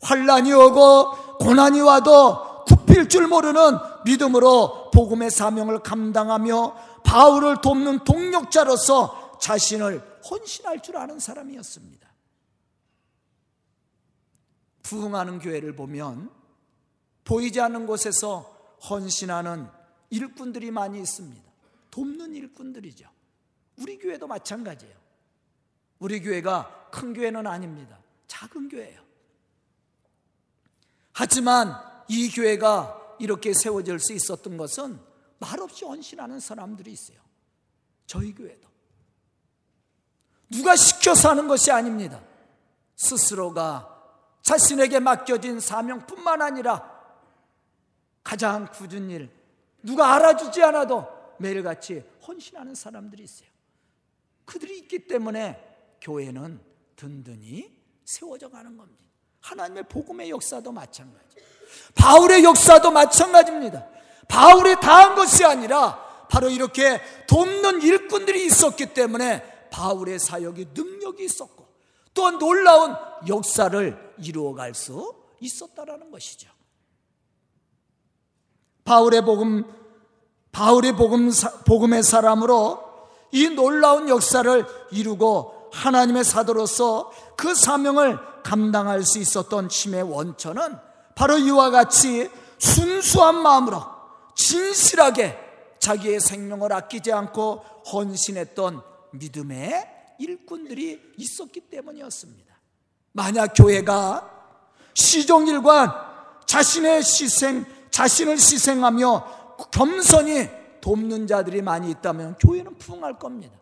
환란이 0.02 0.54
오고 0.54 1.38
고난이 1.40 1.82
와도 1.82 2.55
굽힐 2.86 3.10
줄 3.10 3.28
모르는 3.28 3.78
믿음으로 4.06 4.92
복음의 4.92 5.32
사명을 5.32 5.80
감당하며 5.80 7.02
바울을 7.04 7.62
돕는 7.62 8.04
동력자로서 8.04 9.38
자신을 9.40 10.22
헌신할 10.30 10.82
줄 10.82 10.98
아는 10.98 11.20
사람이었습니다. 11.20 12.06
부흥하는 14.84 15.40
교회를 15.40 15.76
보면 15.76 16.30
보이지 17.24 17.60
않는 17.60 17.88
곳에서 17.88 18.78
헌신하는 18.88 19.68
일꾼들이 20.12 20.70
많이 20.72 21.00
있습니다. 21.00 21.44
돕는 21.90 22.36
일꾼들이죠. 22.36 23.10
우리 23.78 23.98
교회도 23.98 24.28
마찬가지예요. 24.28 24.96
우리 26.00 26.22
교회가 26.22 26.90
큰 26.92 27.14
교회는 27.14 27.48
아닙니다. 27.48 27.98
작은 28.28 28.70
교회예요. 28.70 29.02
하지만 31.14 31.95
이 32.08 32.30
교회가 32.30 33.16
이렇게 33.20 33.54
세워질 33.54 34.00
수 34.00 34.14
있었던 34.14 34.58
것은 34.58 35.00
말없이 35.40 35.86
헌신하는 35.86 36.40
사람들이 36.40 36.92
있어요. 36.92 37.20
저희 38.06 38.34
교회도. 38.34 38.68
누가 40.50 40.76
시켜서 40.76 41.30
하는 41.30 41.48
것이 41.48 41.72
아닙니다. 41.72 42.22
스스로가 42.96 43.92
자신에게 44.42 45.00
맡겨진 45.00 45.60
사명뿐만 45.60 46.42
아니라 46.42 46.94
가장 48.24 48.68
굳은 48.72 49.10
일, 49.10 49.30
누가 49.82 50.16
알아주지 50.16 50.62
않아도 50.64 51.08
매일같이 51.40 52.04
헌신하는 52.28 52.76
사람들이 52.76 53.24
있어요. 53.24 53.50
그들이 54.46 54.80
있기 54.80 55.08
때문에 55.08 55.98
교회는 56.02 56.60
든든히 56.96 57.76
세워져 58.04 58.50
가는 58.50 58.78
겁니다. 58.78 59.04
하나님의 59.42 59.84
복음의 59.90 60.30
역사도 60.30 60.72
마찬가지. 60.72 61.38
바울의 61.96 62.44
역사도 62.44 62.92
마찬가지입니다. 62.92 63.86
바울이 64.28 64.76
다한 64.80 65.16
것이 65.16 65.46
아니라 65.46 66.04
바로 66.30 66.50
이렇게 66.50 67.02
돕는 67.28 67.82
일꾼들이 67.82 68.46
있었기 68.46 68.94
때문에 68.94 69.70
바울의 69.72 70.20
사역이 70.20 70.70
능력이 70.74 71.24
있었고 71.26 71.66
또한 72.14 72.38
놀라운 72.40 72.96
역사를 73.28 74.14
이루어갈 74.20 74.74
수 74.74 75.14
있었다라는 75.40 76.12
것이죠. 76.12 76.50
바울의 78.86 79.24
복음, 79.24 79.66
바울의 80.52 80.94
복음, 80.94 81.32
복음의 81.66 82.04
사람으로 82.04 82.84
이 83.32 83.50
놀라운 83.50 84.08
역사를 84.08 84.66
이루고 84.92 85.72
하나님의 85.74 86.24
사도로서 86.24 87.12
그 87.36 87.54
사명을 87.54 88.18
감당할 88.44 89.04
수 89.04 89.20
있었던 89.20 89.68
힘의 89.68 90.04
원천은 90.04 90.78
바로 91.16 91.38
이와 91.38 91.72
같이 91.72 92.30
순수한 92.60 93.42
마음으로 93.42 93.82
진실하게 94.36 95.38
자기의 95.80 96.20
생명을 96.20 96.74
아끼지 96.74 97.12
않고 97.12 97.64
헌신했던 97.92 98.82
믿음의 99.14 100.16
일꾼들이 100.20 101.14
있었기 101.18 101.62
때문이었습니다. 101.62 102.54
만약 103.14 103.54
교회가 103.56 104.32
시종일관 104.94 105.92
자신의 106.46 106.98
희생, 107.00 107.66
자신을 107.92 108.34
희생하며 108.34 109.56
겸손히 109.72 110.50
돕는 110.82 111.28
자들이 111.28 111.62
많이 111.62 111.90
있다면 111.92 112.36
교회는 112.38 112.78
부흥할 112.78 113.18
겁니다. 113.18 113.58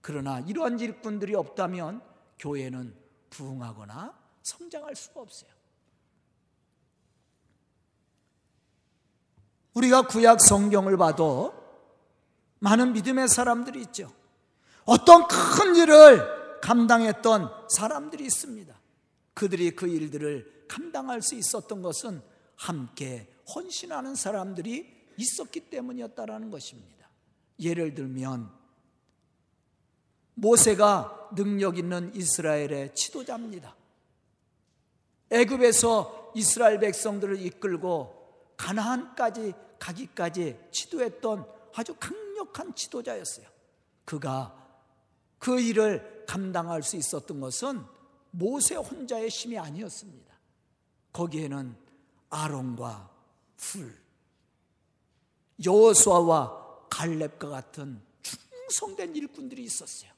그러나 0.00 0.40
이러한 0.40 0.78
일꾼들이 0.78 1.34
없다면 1.34 2.00
교회는 2.38 2.94
부흥하거나 3.30 4.14
성장할 4.42 4.94
수가 4.94 5.20
없어요. 5.20 5.55
우리가 9.76 10.06
구약 10.06 10.40
성경을 10.40 10.96
봐도 10.96 11.52
많은 12.60 12.94
믿음의 12.94 13.28
사람들이 13.28 13.82
있죠. 13.82 14.10
어떤 14.86 15.28
큰 15.28 15.76
일을 15.76 16.60
감당했던 16.62 17.50
사람들이 17.68 18.24
있습니다. 18.24 18.74
그들이 19.34 19.76
그 19.76 19.86
일들을 19.86 20.64
감당할 20.66 21.20
수 21.20 21.34
있었던 21.34 21.82
것은 21.82 22.22
함께 22.54 23.28
헌신하는 23.54 24.14
사람들이 24.14 24.96
있었기 25.18 25.68
때문이었다라는 25.68 26.50
것입니다. 26.50 27.10
예를 27.60 27.94
들면 27.94 28.50
모세가 30.34 31.30
능력 31.34 31.76
있는 31.76 32.14
이스라엘의 32.14 32.94
지도자입니다. 32.94 33.76
애굽에서 35.30 36.32
이스라엘 36.34 36.78
백성들을 36.80 37.40
이끌고 37.44 38.15
가나안까지 38.56 39.54
가기까지 39.78 40.58
지도했던 40.70 41.46
아주 41.74 41.94
강력한 41.96 42.74
지도자였어요. 42.74 43.46
그가 44.04 44.54
그 45.38 45.60
일을 45.60 46.24
감당할 46.26 46.82
수 46.82 46.96
있었던 46.96 47.40
것은 47.40 47.84
모세 48.30 48.74
혼자의 48.74 49.28
힘이 49.28 49.58
아니었습니다. 49.58 50.34
거기에는 51.12 51.76
아론과 52.30 53.10
풀, 53.56 53.96
여호수아와 55.64 56.86
갈렙과 56.90 57.48
같은 57.48 58.02
충성된 58.22 59.14
일꾼들이 59.16 59.62
있었어요. 59.64 60.10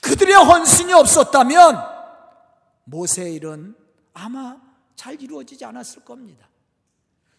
그들의 0.00 0.34
헌신이 0.34 0.92
없었다면 0.92 1.76
모세의 2.84 3.34
일은 3.34 3.76
아마 4.12 4.60
잘 4.94 5.20
이루어지지 5.20 5.64
않았을 5.64 6.04
겁니다. 6.04 6.48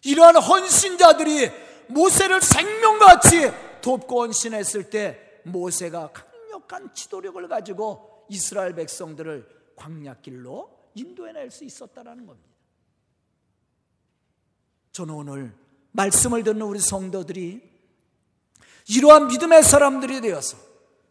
이러한 0.04 0.36
헌신자들이 0.36 1.50
모세를 1.88 2.40
생명같이 2.40 3.50
돕고 3.80 4.22
헌신했을 4.22 4.90
때 4.90 5.40
모세가 5.44 6.12
강력한 6.12 6.92
지도력을 6.94 7.48
가지고 7.48 8.26
이스라엘 8.28 8.74
백성들을 8.74 9.72
광야길로 9.76 10.90
인도해낼 10.94 11.50
수 11.50 11.64
있었다는 11.64 12.26
겁니다. 12.26 12.48
저는 14.92 15.14
오늘 15.14 15.54
말씀을 15.92 16.42
듣는 16.42 16.62
우리 16.62 16.80
성도들이 16.80 17.62
이러한 18.88 19.28
믿음의 19.28 19.62
사람들이 19.62 20.20
되어서 20.20 20.58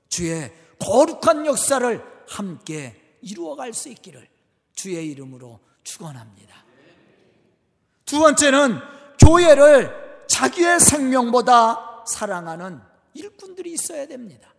주의 0.09 0.51
거룩한 0.79 1.45
역사를 1.45 2.03
함께 2.27 3.19
이루어갈 3.21 3.73
수 3.73 3.89
있기를 3.89 4.27
주의 4.73 5.09
이름으로 5.09 5.59
축원합니다. 5.83 6.66
두 8.07 8.19
번째는 8.19 8.79
교회를 9.19 10.25
자기의 10.27 10.79
생명보다 10.79 12.05
사랑하는 12.07 12.81
일꾼들이 13.13 13.73
있어야 13.73 14.07
됩니다. 14.07 14.53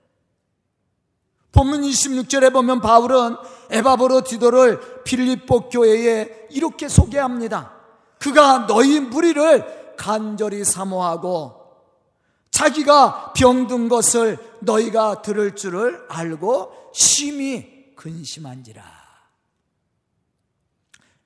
본문 1.53 1.81
26절에 1.81 2.53
보면 2.53 2.81
바울은 2.83 3.37
에바보로 3.71 4.23
디도를 4.23 5.03
필리포 5.03 5.71
교회에 5.71 6.49
이렇게 6.51 6.89
소개합니다. 6.89 7.73
그가 8.19 8.67
너희 8.67 9.01
무리를 9.01 9.97
간절히 9.97 10.63
사모하고 10.63 11.59
자기가 12.51 13.33
병든 13.33 13.89
것을 13.89 14.39
너희가 14.61 15.23
들을 15.23 15.57
줄을 15.57 16.05
알고 16.11 16.91
심히 16.93 17.95
근심한지라. 17.97 18.85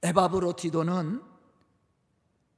에바브로 0.02 0.54
디도는 0.54 1.32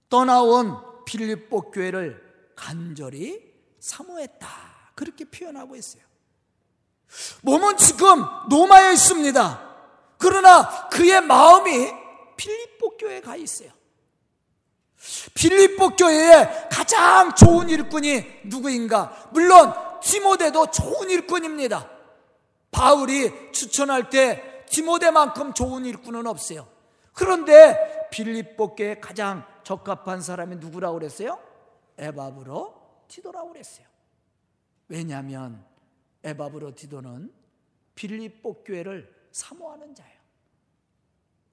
떠나온 0.09 0.77
필리포 1.05 1.71
교회를 1.71 2.23
간절히 2.57 3.53
사모했다. 3.81 4.49
그렇게 4.95 5.25
표현하고 5.25 5.77
있어요. 5.77 6.03
몸은 7.43 7.77
지금 7.77 8.25
로마에 8.51 8.93
있습니다. 8.93 9.75
그러나 10.19 10.88
그의 10.88 11.21
마음이 11.21 11.93
필리포 12.37 12.97
교회에 12.97 13.21
가 13.21 13.37
있어요. 13.37 13.71
필리포 15.35 15.97
교회의 15.97 16.69
가장 16.71 17.35
좋은 17.35 17.69
일꾼이 17.69 18.25
누구인가? 18.45 19.29
물론 19.33 19.75
디모데도 20.03 20.71
좋은 20.71 21.11
일꾼입니다. 21.11 21.90
바울이 22.71 23.53
추천할 23.53 24.11
때 24.11 24.64
디모데만큼 24.71 25.55
좋은 25.55 25.85
일꾼은 25.85 26.27
없어요. 26.27 26.67
그런데 27.12 28.09
빌립보 28.11 28.75
교회 28.75 28.99
가장 28.99 29.47
적합한 29.64 30.20
사람이 30.20 30.57
누구라고 30.57 30.98
그랬어요? 30.98 31.38
에바브로 31.98 32.74
디도라고 33.09 33.53
그랬어요. 33.53 33.87
왜냐하면 34.88 35.64
에바브로 36.22 36.74
디도는 36.74 37.33
빌립보 37.94 38.64
교회를 38.64 39.12
사모하는 39.33 39.94
자예요. 39.94 40.14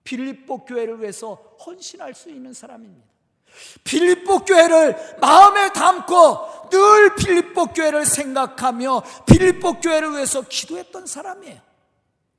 빌립보 0.04 0.65
교회를 0.65 1.00
위해서 1.02 1.36
헌신할 1.65 2.13
수 2.13 2.30
있는 2.30 2.54
사람입니다. 2.54 3.08
빌립보 3.84 4.45
교회를 4.45 5.17
마음에 5.19 5.71
담고 5.74 6.69
늘 6.69 7.15
빌립보 7.15 7.67
교회를 7.67 8.06
생각하며 8.06 9.04
빌립보 9.26 9.82
교회를 9.82 10.13
위해서 10.13 10.41
기도했던 10.41 11.06
사람이에요. 11.06 11.60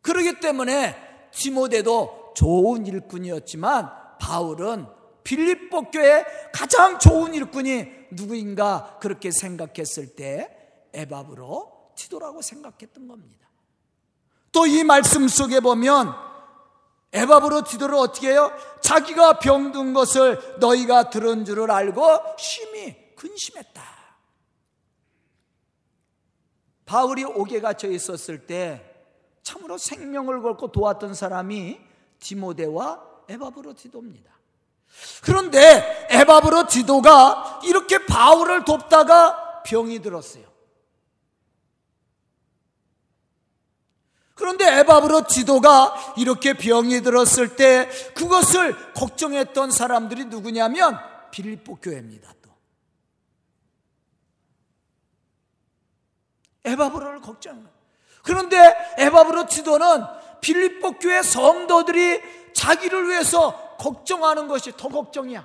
그러기 0.01 0.41
때문에 0.41 1.31
디모데도 1.33 2.33
좋은 2.35 2.87
일꾼이었지만 2.87 3.91
바울은 4.19 4.87
빌립보 5.25 5.91
교회 5.91 6.25
가장 6.53 6.99
좋은 6.99 7.35
일꾼이 7.35 7.87
누구인가 8.11 8.99
그렇게 9.01 9.31
생각했을 9.31 10.15
때 10.15 10.57
에바브로 10.93 11.93
티도라고 11.95 12.43
생각했던 12.43 13.09
겁니다. 13.09 13.49
또 14.53 14.67
이 14.67 14.85
말씀 14.85 15.29
속에 15.29 15.61
보면 15.61 16.15
에바브로 17.13 17.65
디도를 17.65 17.95
어떻게 17.95 18.31
해요? 18.31 18.51
자기가 18.81 19.39
병든 19.39 19.93
것을 19.93 20.59
너희가 20.61 21.11
들은 21.11 21.45
줄을 21.45 21.71
알고 21.71 22.37
심히 22.39 23.15
근심했다. 23.17 23.83
바울이 26.87 27.25
옥에 27.25 27.61
갇혀 27.61 27.89
있었을 27.89 28.47
때 28.47 28.85
참으로 29.43 29.79
생명을 29.79 30.43
걸고 30.43 30.73
도왔던 30.73 31.15
사람이 31.15 31.81
디모데와 32.21 33.03
에바브로 33.29 33.75
디도입니다. 33.75 34.31
그런데 35.23 36.07
에바브로 36.11 36.67
디도가 36.67 37.61
이렇게 37.65 38.05
바울을 38.07 38.65
돕다가 38.65 39.63
병이 39.63 40.01
들었어요. 40.01 40.53
그런데 44.35 44.81
에바브로 44.81 45.29
지도가 45.29 46.15
이렇게 46.17 46.55
병이 46.55 47.03
들었을 47.03 47.55
때 47.55 47.89
그것을 48.15 48.93
걱정했던 48.95 49.71
사람들이 49.71 50.25
누구냐면 50.25 50.99
빌립보 51.31 51.77
교회입니다. 51.77 52.33
또 52.43 52.51
에바브로를 56.65 57.21
걱정한 57.21 57.63
거예요. 57.63 57.77
그런데 58.25 58.75
에바브로 58.99 59.47
지도는 59.47 60.05
빌립보 60.41 60.99
교회 60.99 61.23
성도들이 61.23 62.21
자기를 62.53 63.09
위해서 63.09 63.62
걱정하는 63.83 64.47
것이 64.47 64.73
더 64.77 64.89
걱정이야. 64.89 65.45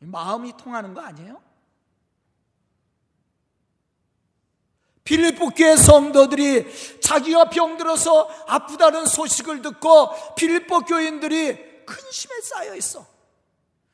마음이 0.00 0.54
통하는 0.58 0.92
거 0.92 1.00
아니에요? 1.00 1.40
빌립보 5.04 5.50
교회 5.50 5.76
성도들이 5.76 7.00
자기가 7.00 7.48
병들어서 7.48 8.28
아프다는 8.48 9.06
소식을 9.06 9.62
듣고 9.62 10.34
빌립보 10.34 10.80
교인들이 10.80 11.86
근심에 11.86 12.40
쌓여 12.42 12.74
있어. 12.74 13.06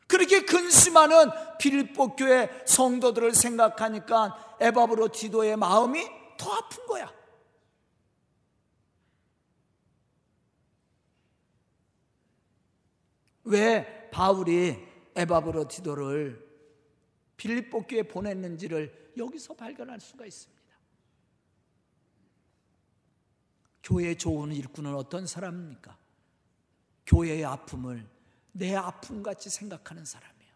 그렇게 0.08 0.44
근심하는 0.44 1.30
빌립보 1.58 2.16
교회 2.16 2.50
성도들을 2.66 3.34
생각하니까 3.34 4.56
에바브로 4.60 5.08
디도의 5.08 5.56
마음이 5.56 6.04
더 6.38 6.52
아픈 6.54 6.86
거야. 6.86 7.21
왜 13.44 14.10
바울이 14.10 14.78
에바브로 15.14 15.68
디도를 15.68 16.52
빌립보 17.36 17.86
교에 17.86 18.02
보냈는지를 18.02 19.12
여기서 19.16 19.54
발견할 19.54 20.00
수가 20.00 20.26
있습니다. 20.26 20.62
교회 23.82 24.14
좋은 24.14 24.52
일꾼은 24.52 24.94
어떤 24.94 25.26
사람입니까? 25.26 25.98
교회의 27.06 27.44
아픔을 27.44 28.08
내 28.52 28.76
아픔 28.76 29.22
같이 29.22 29.50
생각하는 29.50 30.04
사람이에요. 30.04 30.52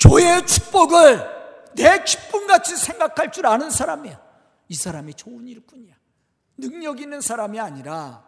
교회의 0.00 0.46
축복을 0.46 1.74
내 1.74 2.04
기쁨 2.04 2.46
같이 2.46 2.76
생각할 2.76 3.32
줄 3.32 3.46
아는 3.46 3.70
사람이에요. 3.70 4.20
이 4.68 4.74
사람이 4.74 5.14
좋은 5.14 5.46
일꾼이야. 5.48 5.96
능력 6.58 7.00
있는 7.00 7.20
사람이 7.20 7.58
아니라 7.60 8.26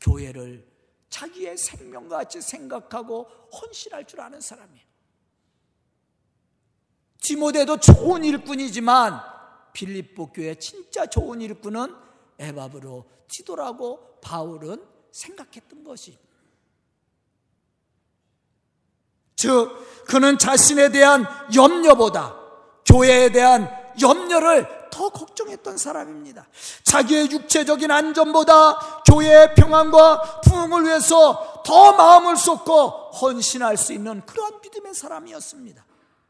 교회를 0.00 0.73
자기의 1.14 1.56
생명같이 1.56 2.40
생각하고 2.40 3.28
헌신할 3.52 4.04
줄 4.04 4.20
아는 4.20 4.40
사람이에요. 4.40 4.84
디모데도 7.22 7.78
좋은 7.78 8.24
일꾼이지만 8.24 9.20
빌립보 9.72 10.32
교회 10.32 10.56
진짜 10.56 11.06
좋은 11.06 11.40
일꾼은 11.40 11.94
에바브로 12.38 13.08
지도라고 13.28 14.18
바울은 14.22 14.84
생각했던 15.12 15.84
것이. 15.84 16.18
즉, 19.36 20.04
그는 20.06 20.36
자신에 20.36 20.90
대한 20.90 21.24
염려보다 21.54 22.40
교회에 22.86 23.30
대한 23.30 23.70
염려를 24.00 24.83
더 24.94 25.08
걱정했던 25.08 25.76
사람입니다. 25.76 26.46
자기의 26.84 27.28
육체적인 27.32 27.90
안전보다 27.90 29.02
교회의 29.02 29.56
평안과 29.56 30.40
부흥을 30.42 30.84
위해서 30.84 31.62
더 31.66 31.92
마음을 31.94 32.36
쏟고 32.36 33.10
헌신할 33.20 33.76
수 33.76 33.92
있는 33.92 34.24
그러한 34.24 34.60
믿음의 34.62 34.94
사람이었습니다. 34.94 35.84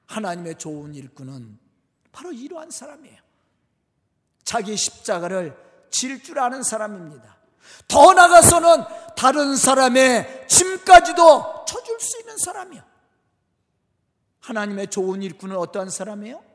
하나님의 0.07 0.57
좋은 0.57 0.95
일꾼은 0.95 1.59
바로 2.11 2.33
이러한 2.33 2.71
사람이에요. 2.71 3.19
자기 4.45 4.77
십자가를 4.77 5.55
질 5.91 6.23
줄 6.23 6.39
아는 6.39 6.63
사람입니다. 6.63 7.37
더 7.87 8.15
나가서는 8.15 8.85
다른 9.15 9.57
사람의 9.57 10.47
짐까지도 10.49 11.67
쳐줄 11.69 12.01
수 12.01 12.19
있는 12.21 12.39
사람이요. 12.39 12.83
하나님의 14.41 14.89
좋은 14.89 15.23
일꾼은 15.23 15.55
어떠한 15.57 15.91
사람이에요? 15.91 16.54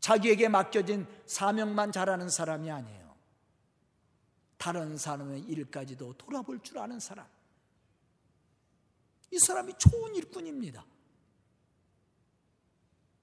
자기에게 0.00 0.48
맡겨진 0.48 1.06
사명만 1.26 1.92
잘하는 1.92 2.28
사람이 2.28 2.70
아니에요. 2.70 3.16
다른 4.56 4.96
사람의 4.96 5.42
일까지도 5.42 6.14
돌아볼 6.14 6.60
줄 6.60 6.78
아는 6.78 7.00
사람. 7.00 7.26
이 9.30 9.38
사람이 9.38 9.74
좋은 9.78 10.14
일꾼입니다. 10.14 10.84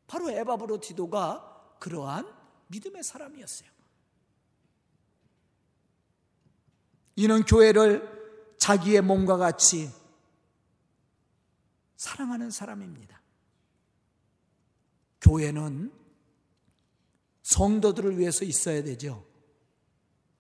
바로 0.08 0.30
에바브로 0.30 0.80
디도가 0.80 1.78
그러한 1.80 2.32
믿음의 2.68 3.04
사람이었어요. 3.04 3.70
이는 7.18 7.44
교회를 7.44 8.56
자기의 8.58 9.02
몸과 9.02 9.38
같이 9.38 9.92
사랑하는 11.96 12.52
사람입니다. 12.52 13.22
교회는 15.22 16.05
성도들을 17.46 18.18
위해서 18.18 18.44
있어야 18.44 18.82
되죠. 18.84 19.24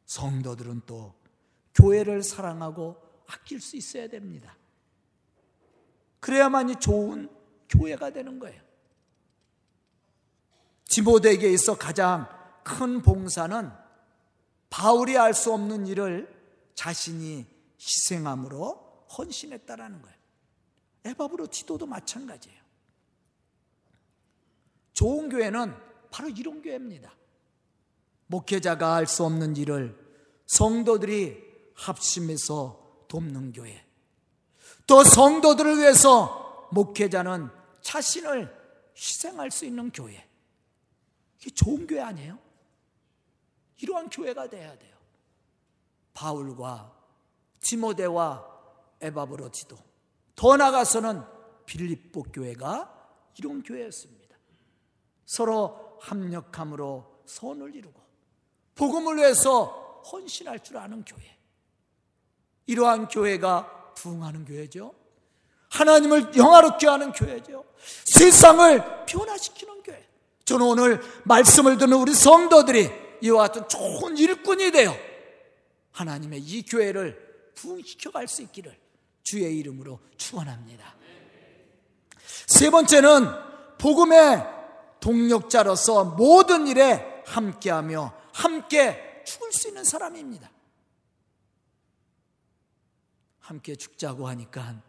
성도들은 0.05 0.81
또 0.87 1.13
교회를 1.75 2.23
사랑하고 2.23 2.97
아낄 3.27 3.61
수 3.61 3.77
있어야 3.77 4.07
됩니다. 4.07 4.57
그래야만이 6.19 6.77
좋은 6.77 7.29
교회가 7.69 8.09
되는 8.09 8.39
거예요. 8.39 8.59
디모데에게 10.85 11.51
있어 11.51 11.77
가장 11.77 12.27
큰 12.63 13.01
봉사는 13.03 13.71
바울이 14.71 15.17
알 15.17 15.33
수 15.33 15.53
없는 15.53 15.85
일을 15.85 16.33
자신이 16.73 17.45
희생함으로 17.79 19.05
헌신했다라는 19.15 20.01
거예요. 20.01 20.17
에바브로 21.05 21.47
지도도 21.47 21.85
마찬가지예요. 21.85 22.59
좋은 24.93 25.29
교회는 25.29 25.75
바로 26.15 26.29
이런 26.29 26.61
교회입니다. 26.61 27.13
목회자가 28.27 28.95
할 28.95 29.05
수 29.05 29.25
없는 29.25 29.57
일을 29.57 29.99
성도들이 30.45 31.43
합심해서 31.73 33.05
돕는 33.09 33.51
교회. 33.51 33.85
또 34.87 35.03
성도들을 35.03 35.77
위해서 35.77 36.69
목회자는 36.71 37.49
자신을 37.81 38.49
희생할 38.95 39.51
수 39.51 39.65
있는 39.65 39.91
교회. 39.91 40.25
이게 41.41 41.49
좋은 41.49 41.85
교회 41.85 41.99
아니에요? 41.99 42.39
이러한 43.81 44.09
교회가 44.09 44.49
돼야 44.49 44.77
돼요. 44.79 44.95
바울과 46.13 46.95
디모데와 47.59 48.45
에바브로지도 49.01 49.77
더 50.33 50.55
나가서는 50.55 51.23
빌립보 51.65 52.23
교회가 52.31 53.09
이런 53.37 53.61
교회였습니다. 53.61 54.37
서로 55.25 55.84
합력함으로 56.01 57.21
선을 57.25 57.75
이루고 57.75 58.01
복음을 58.75 59.17
위해서 59.17 60.01
헌신할 60.11 60.63
줄 60.63 60.77
아는 60.77 61.03
교회. 61.05 61.35
이러한 62.67 63.07
교회가 63.07 63.93
부흥하는 63.95 64.45
교회죠. 64.45 64.93
하나님을 65.69 66.35
영화롭게 66.35 66.87
하는 66.87 67.11
교회죠. 67.11 67.65
세상을 68.05 69.05
변화시키는 69.05 69.83
교회. 69.83 70.07
저는 70.45 70.65
오늘 70.65 71.01
말씀을 71.23 71.77
듣는 71.77 71.97
우리 71.97 72.13
성도들이 72.13 72.89
이와 73.21 73.47
같은 73.47 73.67
좋은 73.67 74.17
일꾼이 74.17 74.71
되어 74.71 74.95
하나님의 75.91 76.41
이 76.41 76.63
교회를 76.63 77.51
부흥시켜 77.55 78.11
갈 78.11 78.27
수 78.27 78.41
있기를 78.43 78.77
주의 79.23 79.57
이름으로 79.57 79.99
축원합니다. 80.17 80.95
세 82.47 82.69
번째는 82.69 83.27
복음의 83.77 84.54
동력자로서 84.99 86.05
모든 86.05 86.67
일에 86.67 87.23
함께하며 87.25 88.13
함께 88.33 89.23
죽을 89.25 89.51
수 89.51 89.67
있는 89.67 89.83
사람입니다. 89.83 90.49
함께 93.39 93.75
죽자고 93.75 94.27
하니까 94.27 94.81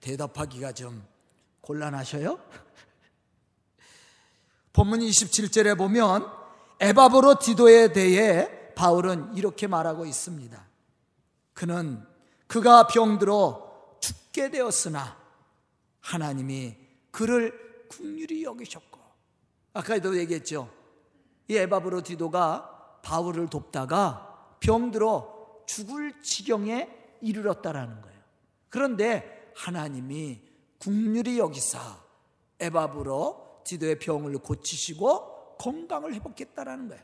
대답하기가 0.00 0.72
좀 0.72 1.06
곤란하셔요? 1.60 2.38
본문 4.72 5.00
27절에 5.00 5.76
보면 5.78 6.30
에바브로 6.80 7.38
디도에 7.38 7.92
대해 7.92 8.74
바울은 8.74 9.36
이렇게 9.36 9.66
말하고 9.66 10.04
있습니다. 10.04 10.64
그는 11.54 12.04
그가 12.46 12.86
병들어 12.88 13.98
죽게 14.00 14.50
되었으나 14.50 15.16
하나님이 16.00 16.76
그를 17.10 17.63
국률이 17.96 18.44
여기셨고 18.44 19.00
아까도 19.74 20.16
얘기했죠. 20.18 20.70
이 21.48 21.56
에바브로 21.56 22.02
디도가 22.02 23.00
바울을 23.02 23.48
돕다가 23.48 24.56
병들어 24.60 25.62
죽을 25.66 26.22
지경에 26.22 26.88
이르렀다라는 27.20 28.00
거예요. 28.00 28.18
그런데 28.68 29.52
하나님이 29.56 30.40
국률이 30.78 31.38
여기사 31.38 31.98
에바브로 32.60 33.62
디도의 33.64 33.98
병을 33.98 34.38
고치시고 34.38 35.56
건강을 35.58 36.14
회복했다라는 36.14 36.88
거예요. 36.88 37.02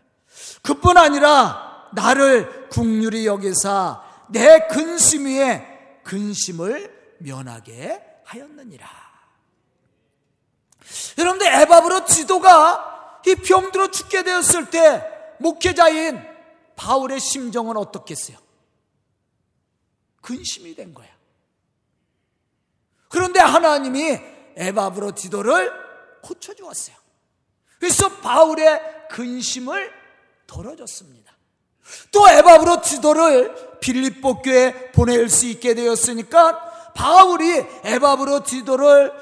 그뿐 0.62 0.96
아니라 0.96 1.90
나를 1.94 2.68
국률이 2.68 3.26
여기사 3.26 4.02
내 4.30 4.66
근심 4.68 5.26
위에 5.26 6.00
근심을 6.04 7.16
면하게 7.18 8.00
하였느니라. 8.24 9.09
여러분들 11.18 11.46
에바브로 11.46 12.04
지도가 12.04 13.20
이 13.26 13.34
병들어 13.34 13.90
죽게 13.90 14.22
되었을 14.22 14.70
때 14.70 15.06
목회자인 15.38 16.24
바울의 16.76 17.20
심정은 17.20 17.76
어떻겠어요? 17.76 18.38
근심이 20.22 20.74
된 20.74 20.94
거야. 20.94 21.08
그런데 23.08 23.40
하나님이 23.40 24.18
에바브로 24.56 25.12
디도를 25.14 25.72
고쳐주었어요. 26.22 26.96
그래서 27.78 28.08
바울의 28.20 29.08
근심을 29.10 29.92
덜어줬습니다. 30.46 31.32
또 32.12 32.28
에바브로 32.28 32.82
디도를 32.82 33.78
빌립보 33.80 34.42
교에 34.42 34.92
보낼 34.92 35.28
수 35.28 35.46
있게 35.46 35.74
되었으니까 35.74 36.92
바울이 36.94 37.66
에바브로 37.84 38.44
디도를 38.44 39.12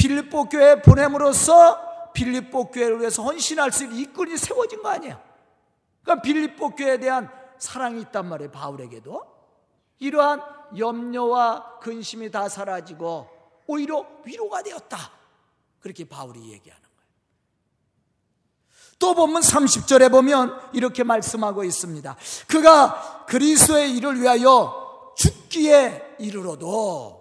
빌립보 0.00 0.48
교에 0.48 0.80
보냄으로써 0.80 2.10
빌립보 2.14 2.70
교회를 2.70 3.00
위해서 3.00 3.22
헌신할 3.22 3.70
수 3.70 3.84
있는 3.84 3.98
이끌이 3.98 4.38
세워진 4.38 4.82
거 4.82 4.88
아니에요. 4.88 5.20
그러니까 6.02 6.22
빌립보 6.22 6.70
교회에 6.70 6.98
대한 6.98 7.30
사랑이 7.58 8.00
있단 8.00 8.26
말이에요. 8.26 8.50
바울에게도. 8.50 9.22
이러한 9.98 10.40
염려와 10.78 11.80
근심이 11.80 12.30
다 12.30 12.48
사라지고 12.48 13.28
오히려 13.66 14.06
위로가 14.24 14.62
되었다. 14.62 14.96
그렇게 15.80 16.08
바울이 16.08 16.50
얘기하는 16.50 16.82
거예요. 16.82 17.10
또 18.98 19.14
보면 19.14 19.42
30절에 19.42 20.10
보면 20.10 20.58
이렇게 20.72 21.04
말씀하고 21.04 21.62
있습니다. 21.62 22.16
그가 22.48 23.26
그리스도의 23.26 23.94
일을 23.98 24.18
위하여 24.22 25.12
죽기에 25.18 26.16
이르러도 26.20 27.20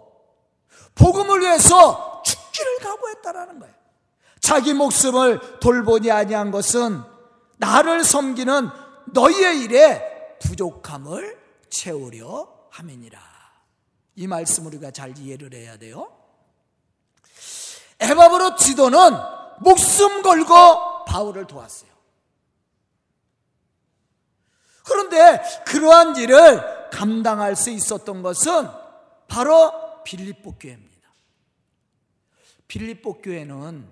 복음을 0.95 1.41
위해서 1.41 2.21
죽 2.23 2.38
기를 2.59 2.79
각오했다라는 2.79 3.59
거예요. 3.59 3.73
자기 4.41 4.73
목숨을 4.73 5.59
돌보니 5.59 6.11
아니한 6.11 6.51
것은 6.51 7.01
나를 7.57 8.03
섬기는 8.03 8.69
너희의 9.13 9.61
일에 9.61 10.37
부족함을 10.39 11.37
채우려 11.69 12.47
함이니라. 12.71 13.19
이 14.15 14.27
말씀 14.27 14.65
우리가 14.65 14.91
잘 14.91 15.17
이해를 15.17 15.53
해야 15.53 15.77
돼요. 15.77 16.11
에바브로 17.99 18.55
지도는 18.55 18.99
목숨 19.59 20.21
걸고 20.21 21.05
바울을 21.05 21.47
도왔어요. 21.47 21.89
그런데 24.85 25.41
그러한 25.65 26.15
일을 26.15 26.89
감당할 26.89 27.55
수 27.55 27.69
있었던 27.69 28.23
것은 28.23 28.67
바로 29.27 30.01
빌립보 30.03 30.55
교회입니다. 30.57 30.98
빌립보 32.69 33.21
교회는 33.21 33.85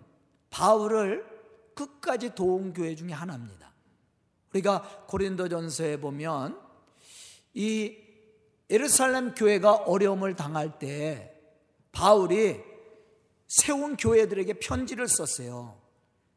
바울을 0.49 1.25
끝까지 1.73 2.33
도운 2.33 2.73
교회 2.73 2.95
중에 2.95 3.11
하나입니다. 3.11 3.73
우리가 4.51 5.05
고린도전서에 5.07 5.99
보면 5.99 6.57
이 7.53 7.97
예루살렘 8.69 9.33
교회가 9.33 9.73
어려움을 9.73 10.35
당할 10.35 10.79
때 10.79 11.33
바울이 11.91 12.61
세운 13.47 13.97
교회들에게 13.97 14.53
편지를 14.59 15.07
썼어요. 15.07 15.79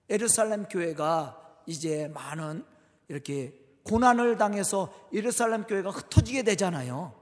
예루살렘 0.08 0.64
교회가 0.64 1.62
이제 1.66 2.08
많은 2.08 2.64
이렇게 3.08 3.54
고난을 3.84 4.38
당해서 4.38 4.92
예루살렘 5.12 5.64
교회가 5.64 5.90
흩어지게 5.90 6.42
되잖아요. 6.42 7.19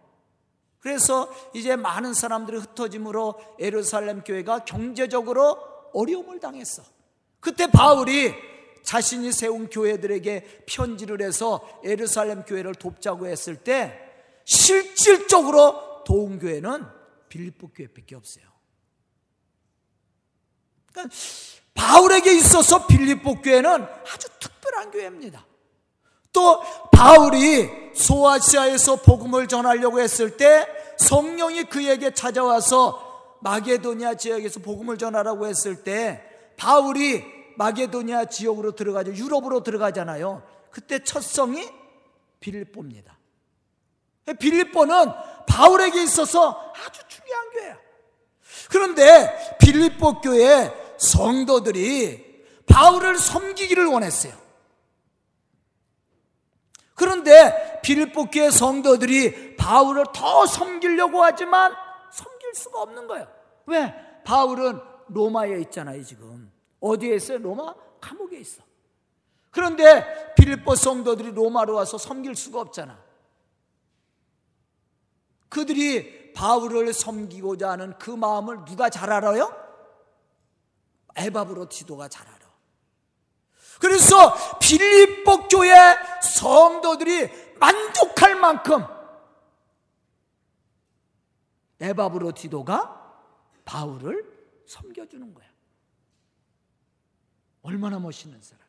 그래서 0.81 1.33
이제 1.55 1.77
많은 1.77 2.15
사람들이 2.15 2.59
흩어짐으로 2.59 3.57
예루살렘 3.59 4.23
교회가 4.23 4.61
경제적으로 4.61 5.59
어려움을 5.93 6.41
당했어. 6.41 6.83
그때 7.41 7.67
바울이 7.67 8.35
자신이 8.83 9.33
세운 9.33 9.69
교회들에게 9.69 10.65
편지를 10.67 11.21
해서 11.23 11.61
예루살렘 11.85 12.45
교회를 12.45 12.75
돕자고 12.75 13.27
했을 13.27 13.57
때 13.57 13.99
실질적으로 14.45 16.05
도운 16.05 16.39
교회는 16.39 16.87
빌립보 17.29 17.69
교회밖에 17.69 18.15
없어요. 18.15 18.45
그러니까 20.91 21.15
바울에게 21.75 22.35
있어서 22.39 22.87
빌립보 22.87 23.43
교회는 23.43 23.71
아주 23.83 24.29
특별한 24.41 24.91
교회입니다. 24.91 25.47
또 26.39 26.63
바울이 26.93 27.69
소아시아에서 27.95 29.03
복음을 29.03 29.49
전하려고 29.49 29.99
했을 29.99 30.37
때 30.37 30.69
성령이 30.99 31.65
그에게 31.65 32.15
찾아와서 32.15 33.37
마게도니아 33.41 34.15
지역에서 34.15 34.61
복음을 34.61 34.99
전하라고 34.99 35.49
했을 35.49 35.83
때 35.83 36.23
바울이 36.57 37.25
마게도니아 37.57 38.27
지역으로 38.27 38.77
들어가죠. 38.77 39.15
유럽으로 39.15 39.65
들어가잖아요. 39.65 40.45
그때 40.71 41.03
첫 41.03 41.25
성이 41.25 41.69
빌립보입니다. 42.39 43.19
빌립보는 44.39 45.07
바울에게 45.49 46.05
있어서 46.05 46.73
아주 46.73 47.01
중요한 47.09 47.51
교회야. 47.51 47.79
그런데 48.71 49.57
빌립보 49.59 50.21
교회 50.21 50.73
성도들이 50.99 52.45
바울을 52.67 53.19
섬기기를 53.19 53.87
원했어요. 53.87 54.48
그런데 56.99 57.81
빌립보 57.83 58.27
교회 58.27 58.51
성도들이 58.51 59.57
바울을 59.57 60.07
더 60.13 60.47
섬기려고 60.47 61.23
하지만 61.23 61.73
섬길 62.11 62.55
수가 62.55 62.83
없는 62.83 63.07
거예요. 63.07 63.29
왜? 63.67 63.95
바울은 64.25 64.81
로마에 65.07 65.61
있잖아요, 65.61 66.03
지금. 66.03 66.53
어디에 66.81 67.15
있어요? 67.17 67.39
로마 67.39 67.73
감옥에 68.01 68.39
있어. 68.39 68.63
그런데 69.51 70.35
빌립보 70.35 70.75
성도들이 70.75 71.31
로마로 71.33 71.75
와서 71.75 71.99
섬길 71.99 72.35
수가 72.35 72.61
없잖아. 72.61 72.99
그들이 75.49 76.33
바울을 76.33 76.93
섬기고자 76.93 77.71
하는 77.71 77.97
그 77.99 78.11
마음을 78.11 78.65
누가 78.65 78.91
잘 78.91 79.11
알아요? 79.13 79.55
에바브로 81.17 81.69
디도가 81.69 82.09
잘 82.09 82.27
알아. 82.27 82.38
그래서 83.81 84.59
빌립보 84.59 85.49
교회 85.49 85.75
성도들이 86.23 87.57
만족할 87.59 88.35
만큼 88.37 88.85
에바브로 91.81 92.33
디도가 92.33 92.95
바울을 93.65 94.63
섬겨주는 94.67 95.35
거야. 95.35 95.47
얼마나 97.63 97.99
멋있는 97.99 98.41
사람. 98.41 98.67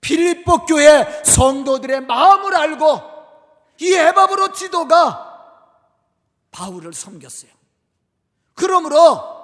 빌립보 0.00 0.66
교회 0.66 1.22
성도들의 1.24 2.02
마음을 2.02 2.54
알고 2.54 3.14
이 3.80 3.92
에바브로 3.92 4.52
디도가 4.52 5.32
바울을 6.50 6.92
섬겼어요. 6.92 7.50
그러므로 8.54 9.34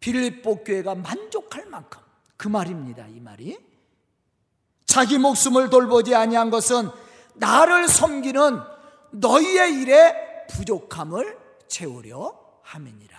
빌립보 0.00 0.64
교회가 0.64 0.94
만족할 0.94 1.66
만큼 1.66 2.03
그 2.36 2.48
말입니다. 2.48 3.06
이 3.08 3.20
말이 3.20 3.58
자기 4.86 5.18
목숨을 5.18 5.70
돌보지 5.70 6.14
아니한 6.14 6.50
것은 6.50 6.90
나를 7.34 7.88
섬기는 7.88 8.60
너희의 9.12 9.80
일에 9.80 10.46
부족함을 10.48 11.38
채우려 11.68 12.38
함이니라. 12.62 13.18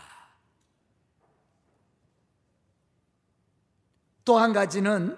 또 4.26 4.40
한 4.40 4.54
가지는 4.54 5.18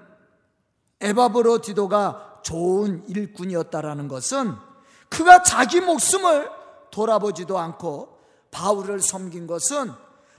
에바브로 0.99 1.61
디도가 1.61 2.41
좋은 2.43 3.07
일꾼이었다라는 3.07 4.07
것은 4.07 4.53
그가 5.09 5.43
자기 5.43 5.79
목숨을 5.79 6.49
돌아보지도 6.91 7.57
않고 7.57 8.19
바울을 8.51 8.99
섬긴 8.99 9.47
것은 9.47 9.91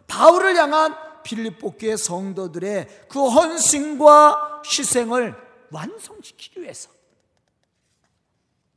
바울을 0.07 0.57
향한 0.57 0.94
빌립보 1.29 1.73
교의 1.73 1.99
성도들의 1.99 3.07
그 3.11 3.29
헌신과 3.29 4.62
희생을 4.64 5.35
완성시키기 5.71 6.62
위해서 6.62 6.88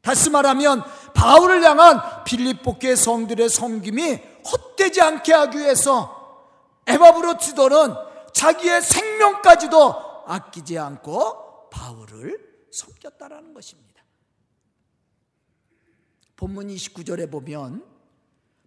다시 0.02 0.30
말하면 0.30 0.84
바울을 1.14 1.64
향한 1.64 2.02
빌립보 2.26 2.80
교의 2.80 2.98
성들의 2.98 3.48
섬김이 3.48 4.20
헛되지 4.52 5.00
않게 5.02 5.32
하기 5.32 5.60
위해서 5.60 6.50
에바브로 6.88 7.38
지도는 7.38 7.96
자기의 8.34 8.82
생명까지도 8.82 10.26
아끼지 10.26 10.78
않고 10.78 11.70
바울을 11.70 12.68
섬겼다라는 12.72 13.54
것입니다. 13.54 14.04
본문 16.36 16.68
29절에 16.68 17.32
보면 17.32 17.86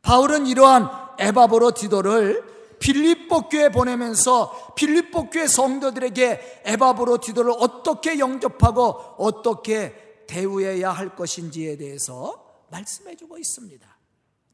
바울은 0.01 0.47
이러한 0.47 1.17
에바브로 1.19 1.73
디도를 1.73 2.55
빌립보 2.79 3.49
교에 3.49 3.71
보내면서 3.71 4.73
빌립보 4.75 5.31
교회 5.31 5.47
성도들에게 5.47 6.63
에바브로 6.65 7.19
디도를 7.19 7.53
어떻게 7.59 8.19
영접하고 8.19 9.15
어떻게 9.19 10.25
대우해야 10.27 10.91
할 10.91 11.15
것인지에 11.15 11.77
대해서 11.77 12.45
말씀해 12.71 13.17
주고 13.17 13.39
있습니다. 13.39 13.87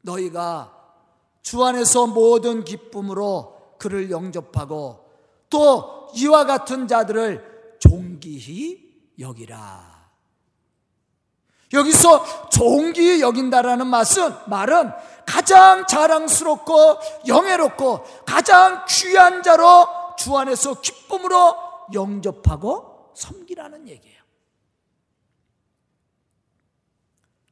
너희가 0.01 0.77
주 1.41 1.63
안에서 1.63 2.07
모든 2.07 2.63
기쁨으로 2.63 3.75
그를 3.77 4.11
영접하고 4.11 5.05
또 5.49 6.09
이와 6.15 6.45
같은 6.45 6.87
자들을 6.87 7.77
존귀히 7.79 8.91
여기라. 9.19 9.91
여기서 11.73 12.49
존귀히 12.49 13.21
여긴다라는 13.21 13.87
말은 14.47 14.91
가장 15.31 15.85
자랑스럽고 15.87 16.99
영예롭고 17.25 18.03
가장 18.25 18.85
귀한 18.89 19.41
자로 19.41 19.87
주 20.17 20.35
안에서 20.35 20.81
기쁨으로 20.81 21.55
영접하고 21.93 23.13
섬기라는 23.15 23.87
얘기예요. 23.87 24.21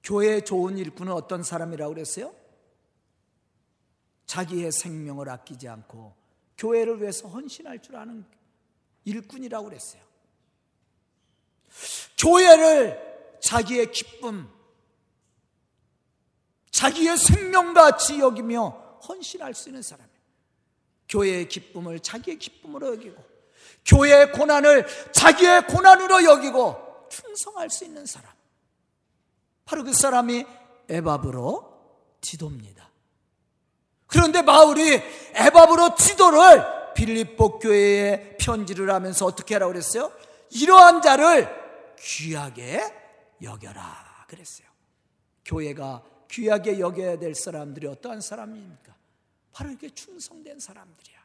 교회의 0.03 0.43
좋은 0.43 0.77
일꾼은 0.77 1.13
어떤 1.13 1.41
사람이라고 1.41 1.93
그랬어요? 1.93 2.33
자기의 4.25 4.73
생명을 4.73 5.29
아끼지 5.29 5.69
않고 5.69 6.13
교회를 6.57 7.01
위해서 7.01 7.29
헌신할 7.29 7.81
줄 7.81 7.95
아는 7.95 8.25
일꾼이라고 9.05 9.69
그랬어요. 9.69 10.01
교회를 12.17 13.39
자기의 13.39 13.91
기쁨, 13.93 14.51
자기의 16.79 17.17
생명같이 17.17 18.19
여기며 18.19 18.69
헌신할 19.05 19.53
수 19.53 19.67
있는 19.67 19.81
사람이에요. 19.81 20.17
교회의 21.09 21.49
기쁨을 21.49 21.99
자기의 21.99 22.39
기쁨으로 22.39 22.93
여기고, 22.93 23.21
교회의 23.85 24.31
고난을 24.31 24.87
자기의 25.11 25.67
고난으로 25.67 26.23
여기고, 26.23 27.09
충성할 27.09 27.69
수 27.69 27.83
있는 27.83 28.05
사람. 28.05 28.31
바로 29.65 29.83
그 29.83 29.91
사람이 29.91 30.45
에바브로 30.87 32.17
지도입니다. 32.21 32.89
그런데 34.07 34.45
바울이 34.45 35.01
에바브로 35.33 35.95
지도를 35.95 36.93
빌립보 36.93 37.59
교회에 37.59 38.37
편지를 38.37 38.89
하면서 38.89 39.25
어떻게 39.25 39.55
하라고 39.55 39.73
그랬어요? 39.73 40.13
이러한 40.51 41.01
자를 41.01 41.49
귀하게 41.99 42.81
여겨라 43.41 44.25
그랬어요. 44.29 44.67
교회가 45.43 46.08
귀하게 46.29 46.79
여겨야 46.79 47.17
될 47.17 47.35
사람들이 47.35 47.87
어떠한 47.87 48.21
사람입니까? 48.21 48.95
바로 49.51 49.69
이렇게 49.71 49.89
충성된 49.89 50.59
사람들이야. 50.59 51.19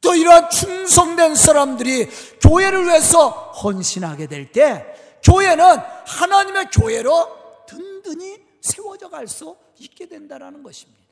또 0.00 0.14
이러한 0.14 0.50
충성된 0.50 1.34
사람들이 1.34 2.06
교회를 2.42 2.84
위해서 2.84 3.28
헌신하게 3.52 4.26
될 4.26 4.52
때 4.52 5.18
교회는 5.24 5.64
하나님의 6.06 6.66
교회로 6.70 7.64
든든히 7.66 8.44
세워져 8.60 9.08
갈 9.08 9.26
수 9.26 9.56
있게 9.78 10.06
된다는 10.06 10.62
것입니다. 10.62 11.02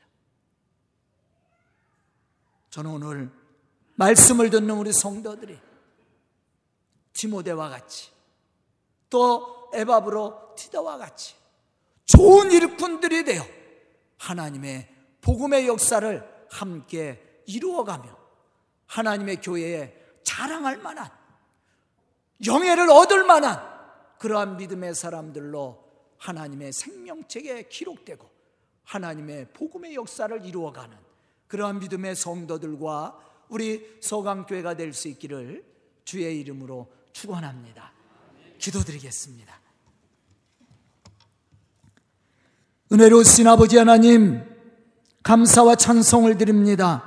저는 2.69 2.91
오늘 2.91 3.31
말씀을 3.95 4.49
듣는 4.51 4.75
우리 4.75 4.93
성도들이 4.93 5.59
디모데와 7.13 7.69
같이 7.69 8.09
또 9.09 9.69
에바브로 9.73 10.53
티다와 10.55 10.97
같이 10.97 11.35
좋은 12.05 12.51
일꾼들이 12.51 13.23
되어 13.23 13.43
하나님의 14.17 14.89
복음의 15.21 15.67
역사를 15.67 16.47
함께 16.49 17.41
이루어가며 17.45 18.17
하나님의 18.87 19.41
교회에 19.41 19.97
자랑할 20.23 20.77
만한 20.77 21.09
영예를 22.45 22.89
얻을 22.89 23.23
만한 23.23 23.61
그러한 24.19 24.57
믿음의 24.57 24.95
사람들로 24.95 25.83
하나님의 26.17 26.71
생명책에 26.73 27.67
기록되고 27.67 28.29
하나님의 28.83 29.47
복음의 29.53 29.95
역사를 29.95 30.45
이루어가는 30.45 30.97
그러한 31.47 31.79
믿음의 31.79 32.15
성도들과 32.15 33.19
우리 33.49 33.97
서강교회가 34.01 34.75
될 34.75 34.93
수 34.93 35.07
있기를 35.09 35.63
주의 36.05 36.39
이름으로 36.39 36.91
축원합니다. 37.11 37.93
기도드리겠습니다. 38.57 39.62
은혜로우신 42.93 43.47
아버지 43.47 43.75
하나님, 43.75 44.43
감사와 45.23 45.75
찬송을 45.75 46.37
드립니다. 46.37 47.03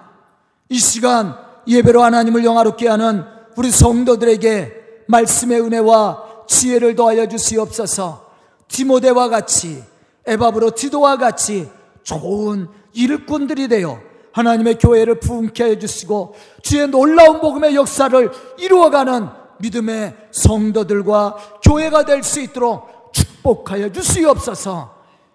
이 0.69 0.81
시간 0.81 1.37
예배로 1.69 2.03
하나님을 2.03 2.45
영화롭게 2.45 2.89
하는 2.89 3.25
우리 3.57 3.71
성도들에게 3.71 5.05
말씀의 5.07 5.61
은혜와 5.61 6.47
지혜를 6.49 6.97
더하여 6.97 7.29
주시옵소서 7.29 8.27
디모데와 8.67 9.29
같이 9.29 9.85
에바브로 10.27 10.73
디도와 10.73 11.19
같이 11.19 11.71
좋은 12.03 12.67
일꾼들이 12.93 13.69
되어 13.69 14.01
하나님의 14.33 14.79
교회를 14.79 15.21
부흥케 15.21 15.65
해 15.65 15.79
주시고 15.79 16.35
주의 16.63 16.89
놀라운 16.89 17.41
복음의 17.41 17.77
역사를 17.77 18.31
이루어가는 18.59 19.29
믿음의 19.61 20.17
성도들과 20.33 21.37
교회가 21.63 22.05
될 22.05 22.25
수 22.25 22.41
있도록 22.41 23.13
축복하여 23.13 23.93
주시옵소서 23.93 24.96